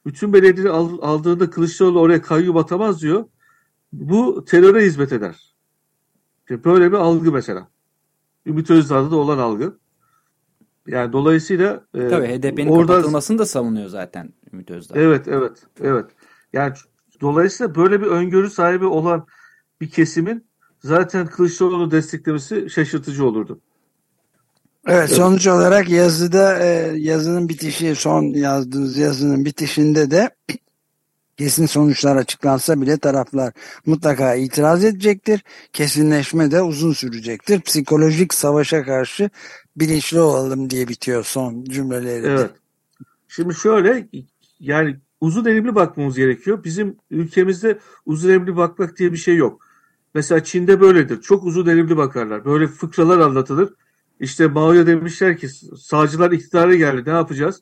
Bütün 0.06 0.34
belediyeleri 0.34 0.74
al, 0.74 0.98
aldığında 1.02 1.50
Kılıçdaroğlu 1.50 2.00
oraya 2.00 2.22
kayyum 2.22 2.58
atamaz 2.58 3.02
diyor. 3.02 3.26
Bu 3.94 4.46
teröre 4.46 4.86
hizmet 4.86 5.12
eder. 5.12 5.56
Böyle 6.50 6.92
bir 6.92 6.98
algı 6.98 7.32
mesela. 7.32 7.68
Ümit 8.46 8.70
Özdağ'da 8.70 9.12
da 9.12 9.16
olan 9.16 9.38
algı. 9.38 9.78
Yani 10.88 11.14
dolayısıyla 11.14 11.86
e, 11.94 12.08
Tabii 12.08 12.28
HDP'nin 12.28 12.68
orada... 12.68 12.94
kapatılmasını 12.94 13.40
da 13.40 13.46
savunuyor 13.46 13.88
zaten 13.88 14.34
Ümit 14.54 14.72
Özdağ. 14.72 14.96
Evet, 14.98 15.28
evet, 15.28 15.64
evet. 15.82 16.06
Yani 16.54 16.74
dolayısıyla 17.22 17.76
böyle 17.76 18.02
bir 18.02 18.06
öngörü 18.06 18.50
sahibi 18.50 18.86
olan 18.86 19.26
bir 19.82 19.90
kesimin 19.90 20.46
zaten 20.80 21.28
Kılıçdaroğlu 21.28 21.92
desteklemesi 21.92 22.70
şaşırtıcı 22.70 23.26
olurdu. 23.26 23.62
Evet 24.88 25.10
sonuç 25.10 25.48
olarak 25.48 25.90
yazıda 25.90 26.60
e, 26.60 26.94
yazının 26.98 27.50
bitişi 27.50 27.96
son 27.96 28.24
yazdığınız 28.24 28.98
yazının 28.98 29.46
bitişinde 29.46 30.12
de 30.12 30.30
kesin 31.38 31.66
sonuçlar 31.66 32.16
açıklansa 32.16 32.82
bile 32.82 32.98
taraflar 32.98 33.54
mutlaka 33.86 34.36
itiraz 34.36 34.84
edecektir. 34.84 35.44
Kesinleşme 35.74 36.52
de 36.52 36.62
uzun 36.62 36.94
sürecektir. 36.94 37.62
Psikolojik 37.62 38.34
savaşa 38.34 38.84
karşı 38.84 39.30
bilinçli 39.76 40.20
olalım 40.20 40.70
diye 40.70 40.88
bitiyor 40.88 41.24
son 41.24 41.64
cümleleri. 41.64 42.28
Evet. 42.28 42.52
Şimdi 43.28 43.56
şöyle 43.56 44.08
yani 44.60 44.98
uzun 45.22 45.46
elimli 45.46 45.76
bakmamız 45.76 46.16
gerekiyor. 46.16 46.64
Bizim 46.64 46.98
ülkemizde 47.12 47.80
uzun 48.06 48.30
elimli 48.30 48.56
bakmak 48.56 48.98
diye 48.98 49.12
bir 49.12 49.18
şey 49.18 49.36
yok. 49.36 49.68
Mesela 50.14 50.44
Çin'de 50.44 50.82
böyledir. 50.82 51.22
Çok 51.22 51.44
uzun 51.44 51.68
elimli 51.68 51.98
bakarlar. 51.98 52.46
Böyle 52.46 52.68
fıkralar 52.68 53.20
anlatılır. 53.20 53.74
İşte 54.20 54.48
Mao'ya 54.48 54.88
demişler 54.88 55.38
ki 55.38 55.50
sağcılar 55.78 56.32
iktidara 56.32 56.76
geldi 56.76 57.04
ne 57.06 57.14
yapacağız? 57.14 57.62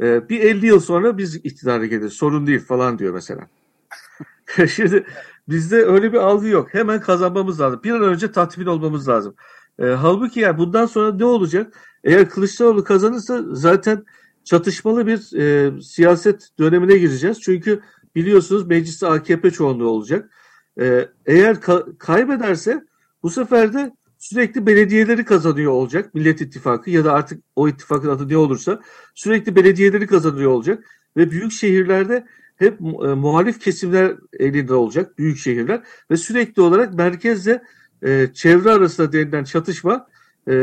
Ee, 0.00 0.28
bir 0.28 0.40
50 0.40 0.66
yıl 0.66 0.80
sonra 0.80 1.18
biz 1.18 1.36
iktidara 1.36 1.86
geliriz 1.86 2.12
sorun 2.12 2.46
değil 2.46 2.60
falan 2.60 2.98
diyor 2.98 3.14
mesela. 3.14 3.48
Şimdi 4.68 5.06
bizde 5.48 5.76
öyle 5.76 6.12
bir 6.12 6.18
algı 6.18 6.48
yok. 6.48 6.74
Hemen 6.74 7.00
kazanmamız 7.00 7.60
lazım. 7.60 7.80
Bir 7.84 7.90
an 7.90 8.02
önce 8.02 8.32
tatmin 8.32 8.66
olmamız 8.66 9.08
lazım. 9.08 9.34
E, 9.78 9.84
halbuki 9.86 10.40
yani 10.40 10.58
bundan 10.58 10.86
sonra 10.86 11.12
ne 11.14 11.24
olacak? 11.24 11.74
Eğer 12.04 12.28
Kılıçdaroğlu 12.28 12.84
kazanırsa 12.84 13.42
zaten 13.52 14.04
çatışmalı 14.44 15.06
bir 15.06 15.38
e, 15.38 15.72
siyaset 15.82 16.48
dönemine 16.58 16.98
gireceğiz. 16.98 17.40
Çünkü 17.40 17.80
biliyorsunuz 18.14 18.66
mecliste 18.66 19.06
AKP 19.06 19.50
çoğunluğu 19.50 19.88
olacak. 19.88 20.30
E, 20.80 21.08
eğer 21.26 21.54
ka- 21.54 21.98
kaybederse 21.98 22.84
bu 23.22 23.30
sefer 23.30 23.72
de 23.72 23.92
sürekli 24.18 24.66
belediyeleri 24.66 25.24
kazanıyor 25.24 25.72
olacak 25.72 26.14
Millet 26.14 26.40
İttifakı 26.40 26.90
ya 26.90 27.04
da 27.04 27.12
artık 27.12 27.42
o 27.56 27.68
ittifakın 27.68 28.08
adı 28.08 28.28
ne 28.28 28.36
olursa 28.36 28.80
sürekli 29.14 29.56
belediyeleri 29.56 30.06
kazanıyor 30.06 30.50
olacak 30.50 30.84
ve 31.16 31.30
büyük 31.30 31.52
şehirlerde 31.52 32.26
hep 32.56 32.80
e, 32.80 32.84
muhalif 33.14 33.60
kesimler 33.60 34.16
elinde 34.38 34.74
olacak 34.74 35.18
büyük 35.18 35.38
şehirler 35.38 35.82
ve 36.10 36.16
sürekli 36.16 36.62
olarak 36.62 36.94
merkezle 36.94 37.62
e, 38.02 38.28
çevre 38.34 38.70
arasında 38.70 39.12
denilen 39.12 39.44
çatışma 39.44 40.06
e, 40.48 40.54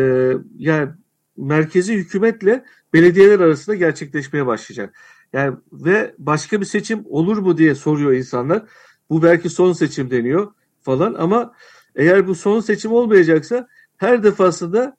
yani 0.57 0.89
merkezi 1.37 1.93
hükümetle 1.93 2.65
belediyeler 2.93 3.39
arasında 3.39 3.75
gerçekleşmeye 3.75 4.45
başlayacak. 4.45 4.95
Yani 5.33 5.57
ve 5.71 6.15
başka 6.17 6.61
bir 6.61 6.65
seçim 6.65 7.03
olur 7.05 7.37
mu 7.37 7.57
diye 7.57 7.75
soruyor 7.75 8.13
insanlar. 8.13 8.63
Bu 9.09 9.23
belki 9.23 9.49
son 9.49 9.73
seçim 9.73 10.11
deniyor 10.11 10.53
falan 10.81 11.13
ama 11.13 11.53
eğer 11.95 12.27
bu 12.27 12.35
son 12.35 12.59
seçim 12.59 12.91
olmayacaksa 12.91 13.67
her 13.97 14.23
defasında 14.23 14.97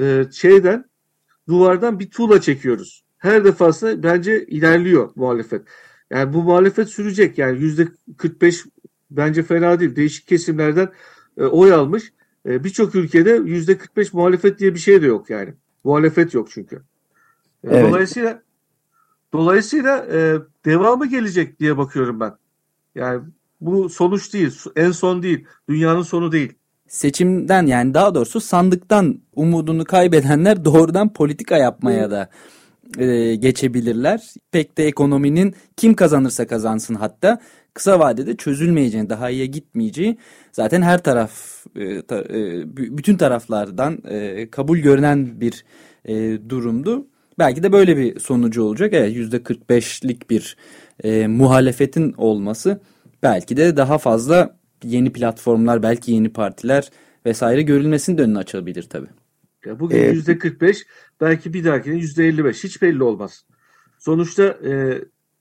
e, 0.00 0.24
şeyden 0.32 0.84
duvardan 1.48 1.98
bir 1.98 2.10
tuğla 2.10 2.40
çekiyoruz. 2.40 3.04
Her 3.18 3.44
defasında 3.44 4.02
bence 4.02 4.46
ilerliyor 4.46 5.10
muhalefet. 5.16 5.62
Yani 6.10 6.32
bu 6.32 6.42
muhalefet 6.42 6.88
sürecek. 6.88 7.38
Yani 7.38 7.60
yüzde 7.60 7.88
45 8.16 8.64
bence 9.10 9.42
fena 9.42 9.80
değil. 9.80 9.96
Değişik 9.96 10.26
kesimlerden 10.26 10.88
e, 11.38 11.44
oy 11.44 11.72
almış. 11.72 12.12
E, 12.46 12.64
Birçok 12.64 12.94
ülkede 12.94 13.30
yüzde 13.44 13.78
45 13.78 14.12
muhalefet 14.12 14.58
diye 14.58 14.74
bir 14.74 14.78
şey 14.78 15.02
de 15.02 15.06
yok 15.06 15.30
yani. 15.30 15.54
Muhalefet 15.84 16.34
yok 16.34 16.50
çünkü. 16.50 16.76
E, 16.76 16.80
evet. 17.62 17.88
Dolayısıyla 17.88 18.42
dolayısıyla 19.32 20.06
e, 20.12 20.38
devamı 20.64 21.06
gelecek 21.06 21.60
diye 21.60 21.78
bakıyorum 21.78 22.20
ben. 22.20 22.32
Yani 22.94 23.22
bu 23.60 23.88
sonuç 23.88 24.32
değil, 24.32 24.50
en 24.76 24.90
son 24.90 25.22
değil, 25.22 25.44
dünyanın 25.68 26.02
sonu 26.02 26.32
değil. 26.32 26.52
Seçimden 26.88 27.66
yani 27.66 27.94
daha 27.94 28.14
doğrusu 28.14 28.40
sandıktan 28.40 29.20
umudunu 29.34 29.84
kaybedenler 29.84 30.64
doğrudan 30.64 31.12
politika 31.12 31.56
yapmaya 31.56 32.10
da 32.10 32.28
e, 32.98 33.34
geçebilirler. 33.34 34.34
Pek 34.52 34.78
de 34.78 34.86
ekonominin 34.86 35.54
kim 35.76 35.94
kazanırsa 35.94 36.46
kazansın 36.46 36.94
hatta 36.94 37.40
kısa 37.74 37.98
vadede 37.98 38.36
çözülmeyeceğini, 38.36 39.10
daha 39.10 39.30
iyiye 39.30 39.46
gitmeyeceği 39.46 40.16
zaten 40.52 40.82
her 40.82 41.02
taraf, 41.02 41.66
e, 41.76 42.02
ta, 42.02 42.16
e, 42.16 42.64
bütün 42.76 43.16
taraflardan 43.16 43.98
e, 44.08 44.50
kabul 44.50 44.78
görünen 44.78 45.40
bir 45.40 45.64
e, 46.04 46.38
durumdu. 46.48 47.06
Belki 47.38 47.62
de 47.62 47.72
böyle 47.72 47.96
bir 47.96 48.20
sonucu 48.20 48.62
olacak. 48.62 48.92
Evet 48.92 49.16
%45'lik 49.16 50.30
bir 50.30 50.56
e, 51.04 51.26
muhalefetin 51.26 52.12
olması 52.12 52.80
belki 53.22 53.56
de 53.56 53.76
daha 53.76 53.98
fazla 53.98 54.56
yeni 54.84 55.12
platformlar, 55.12 55.82
belki 55.82 56.12
yeni 56.12 56.32
partiler 56.32 56.90
vesaire 57.26 57.62
görülmesinin 57.62 58.18
de 58.18 58.22
önünü 58.22 58.38
açabilir 58.38 58.82
tabii. 58.82 59.08
Ya 59.66 59.80
bugün 59.80 60.12
yüzde 60.12 60.32
ee, 60.32 60.38
45 60.38 60.86
belki 61.20 61.52
bir 61.52 61.64
dahakine 61.64 61.94
yüzde 61.94 62.26
55 62.26 62.64
hiç 62.64 62.82
belli 62.82 63.02
olmaz. 63.02 63.44
Sonuçta 63.98 64.42
e, 64.42 65.00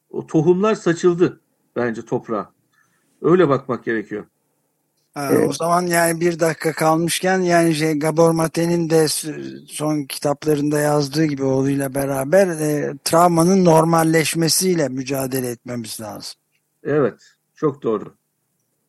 o 0.09 0.27
tohumlar 0.27 0.75
saçıldı 0.75 1.41
bence 1.75 2.01
toprağa. 2.01 2.51
Öyle 3.21 3.49
bakmak 3.49 3.85
gerekiyor. 3.85 4.25
Ha, 5.13 5.29
evet. 5.31 5.49
O 5.49 5.53
zaman 5.53 5.81
yani 5.85 6.21
bir 6.21 6.39
dakika 6.39 6.73
kalmışken 6.73 7.39
yani 7.39 7.75
şey 7.75 7.99
Gabor 7.99 8.31
Mate'nin 8.31 8.89
de 8.89 9.07
son 9.67 10.03
kitaplarında 10.03 10.79
yazdığı 10.79 11.25
gibi 11.25 11.43
oğluyla 11.43 11.95
beraber 11.95 12.47
e, 12.47 12.93
travmanın 13.03 13.65
normalleşmesiyle 13.65 14.89
mücadele 14.89 15.49
etmemiz 15.49 16.01
lazım. 16.01 16.33
Evet 16.83 17.34
çok 17.55 17.83
doğru. 17.83 18.15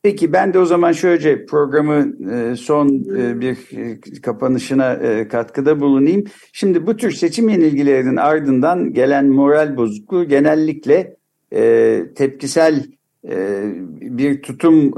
Peki 0.07 0.33
ben 0.33 0.55
de 0.55 0.59
o 0.59 0.65
zaman 0.65 0.93
şöyle 0.93 1.47
programı 1.47 2.13
e, 2.33 2.57
son 2.57 2.89
e, 2.89 3.41
bir 3.41 3.59
e, 3.77 4.01
kapanışına 4.23 4.99
katkıda 5.29 5.81
bulunayım. 5.81 6.25
Şimdi 6.53 6.87
bu 6.87 6.97
tür 6.97 7.11
seçim 7.11 7.49
yenilgilerinin 7.49 8.17
ardından 8.17 8.93
gelen 8.93 9.27
moral 9.27 9.77
bozukluğu 9.77 10.25
genellikle 10.25 11.17
tepkisel 12.15 12.85
bir 14.01 14.43
tutum 14.43 14.93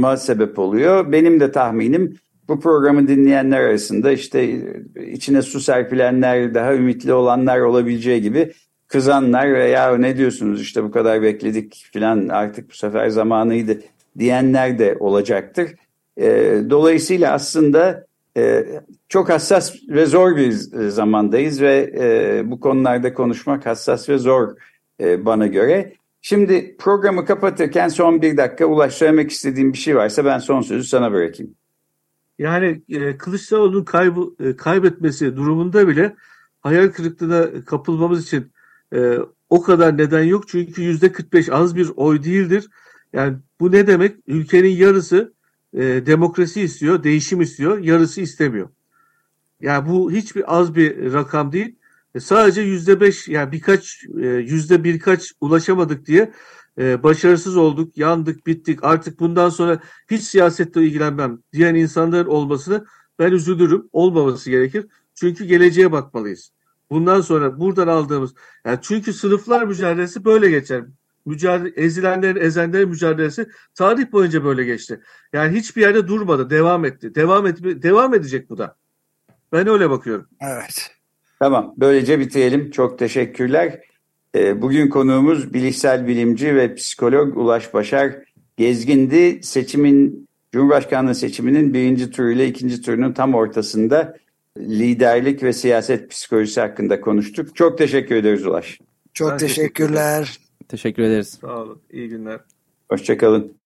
ma 0.00 0.16
sebep 0.16 0.58
oluyor. 0.58 1.12
Benim 1.12 1.40
de 1.40 1.52
tahminim 1.52 2.16
bu 2.48 2.60
programı 2.60 3.08
dinleyenler 3.08 3.60
arasında 3.60 4.12
işte 4.12 4.60
içine 5.12 5.42
su 5.42 5.60
serpilenler, 5.60 6.54
daha 6.54 6.74
ümitli 6.74 7.12
olanlar 7.12 7.60
olabileceği 7.60 8.22
gibi 8.22 8.52
kızanlar 8.94 9.52
veya 9.52 9.96
ne 9.96 10.16
diyorsunuz 10.16 10.60
işte 10.60 10.84
bu 10.84 10.90
kadar 10.90 11.22
bekledik 11.22 11.86
falan 11.92 12.28
artık 12.28 12.70
bu 12.70 12.74
sefer 12.74 13.08
zamanıydı 13.08 13.80
diyenler 14.18 14.78
de 14.78 14.96
olacaktır. 15.00 15.70
E, 16.16 16.26
dolayısıyla 16.70 17.32
aslında 17.32 18.06
e, 18.36 18.66
çok 19.08 19.28
hassas 19.28 19.74
ve 19.88 20.06
zor 20.06 20.36
bir 20.36 20.50
zamandayız 20.90 21.60
ve 21.60 21.92
e, 21.98 22.42
bu 22.50 22.60
konularda 22.60 23.14
konuşmak 23.14 23.66
hassas 23.66 24.08
ve 24.08 24.18
zor 24.18 24.56
e, 25.00 25.24
bana 25.26 25.46
göre. 25.46 25.92
Şimdi 26.22 26.76
programı 26.76 27.24
kapatırken 27.24 27.88
son 27.88 28.22
bir 28.22 28.36
dakika 28.36 28.66
Ulaş 28.66 29.02
istediğim 29.02 29.72
bir 29.72 29.78
şey 29.78 29.96
varsa 29.96 30.24
ben 30.24 30.38
son 30.38 30.60
sözü 30.60 30.88
sana 30.88 31.12
bırakayım. 31.12 31.54
Yani 32.38 32.82
e, 32.88 33.16
Kılıçdaroğlu'nun 33.16 33.84
kaybı, 33.84 34.34
e, 34.40 34.56
kaybetmesi 34.56 35.36
durumunda 35.36 35.88
bile 35.88 36.14
hayal 36.60 36.88
kırıklığına 36.88 37.64
kapılmamız 37.64 38.26
için 38.26 38.53
e, 38.94 39.18
o 39.50 39.62
kadar 39.62 39.98
neden 39.98 40.22
yok. 40.22 40.48
Çünkü 40.48 40.82
yüzde 40.82 41.12
45 41.12 41.48
az 41.48 41.76
bir 41.76 41.90
oy 41.96 42.22
değildir. 42.24 42.68
Yani 43.12 43.36
bu 43.60 43.72
ne 43.72 43.86
demek? 43.86 44.16
Ülkenin 44.26 44.76
yarısı 44.76 45.34
e, 45.74 45.82
demokrasi 46.06 46.60
istiyor, 46.60 47.02
değişim 47.02 47.40
istiyor, 47.40 47.78
yarısı 47.78 48.20
istemiyor. 48.20 48.68
Yani 49.60 49.88
bu 49.88 50.12
hiçbir 50.12 50.58
az 50.58 50.74
bir 50.74 51.12
rakam 51.12 51.52
değil. 51.52 51.76
E, 52.14 52.20
sadece 52.20 52.60
yüzde 52.60 53.00
beş 53.00 53.28
yani 53.28 53.52
birkaç 53.52 54.04
e, 54.22 54.26
yüzde 54.26 54.84
birkaç 54.84 55.32
ulaşamadık 55.40 56.06
diye 56.06 56.32
e, 56.78 57.02
başarısız 57.02 57.56
olduk, 57.56 57.98
yandık, 57.98 58.46
bittik. 58.46 58.84
Artık 58.84 59.20
bundan 59.20 59.48
sonra 59.48 59.80
hiç 60.10 60.22
siyasetle 60.22 60.82
ilgilenmem 60.82 61.38
diyen 61.52 61.74
insanların 61.74 62.26
olmasını 62.28 62.84
ben 63.18 63.32
üzülürüm. 63.32 63.88
Olmaması 63.92 64.50
gerekir. 64.50 64.86
Çünkü 65.14 65.44
geleceğe 65.44 65.92
bakmalıyız. 65.92 66.50
Bundan 66.90 67.20
sonra 67.20 67.60
buradan 67.60 67.88
aldığımız 67.88 68.34
yani 68.66 68.78
çünkü 68.82 69.12
sınıflar 69.12 69.62
mücadelesi 69.62 70.24
böyle 70.24 70.50
geçer. 70.50 70.84
Mücadele, 71.26 71.68
ezilenlerin, 71.76 72.40
ezenlerin 72.40 72.88
mücadelesi 72.88 73.48
tarih 73.74 74.12
boyunca 74.12 74.44
böyle 74.44 74.64
geçti. 74.64 75.00
Yani 75.32 75.58
hiçbir 75.58 75.82
yerde 75.82 76.08
durmadı, 76.08 76.50
devam 76.50 76.84
etti. 76.84 77.14
Devam 77.14 77.46
et, 77.46 77.58
devam 77.62 78.14
edecek 78.14 78.50
bu 78.50 78.58
da. 78.58 78.76
Ben 79.52 79.66
öyle 79.66 79.90
bakıyorum. 79.90 80.26
Evet. 80.40 80.90
Tamam, 81.38 81.74
böylece 81.76 82.20
bitirelim. 82.20 82.70
Çok 82.70 82.98
teşekkürler. 82.98 83.80
Ee, 84.34 84.62
bugün 84.62 84.88
konuğumuz 84.88 85.54
bilişsel 85.54 86.06
bilimci 86.08 86.56
ve 86.56 86.74
psikolog 86.74 87.36
Ulaş 87.36 87.74
Başar 87.74 88.14
Gezgin'di. 88.56 89.42
Seçimin, 89.42 90.28
Cumhurbaşkanlığı 90.52 91.14
seçiminin 91.14 91.74
birinci 91.74 92.10
turuyla 92.10 92.44
ikinci 92.44 92.82
turunun 92.82 93.12
tam 93.12 93.34
ortasında 93.34 94.16
liderlik 94.58 95.42
ve 95.42 95.52
siyaset 95.52 96.10
psikolojisi 96.10 96.60
hakkında 96.60 97.00
konuştuk. 97.00 97.56
Çok 97.56 97.78
teşekkür 97.78 98.14
ederiz 98.14 98.46
Ulaş. 98.46 98.78
Çok 99.14 99.30
ben 99.30 99.38
teşekkürler. 99.38 100.38
Teşekkür 100.68 101.02
ederiz. 101.02 101.38
Sağ 101.40 101.62
olun. 101.62 101.82
İyi 101.90 102.08
günler. 102.08 102.40
Hoşçakalın. 102.88 103.56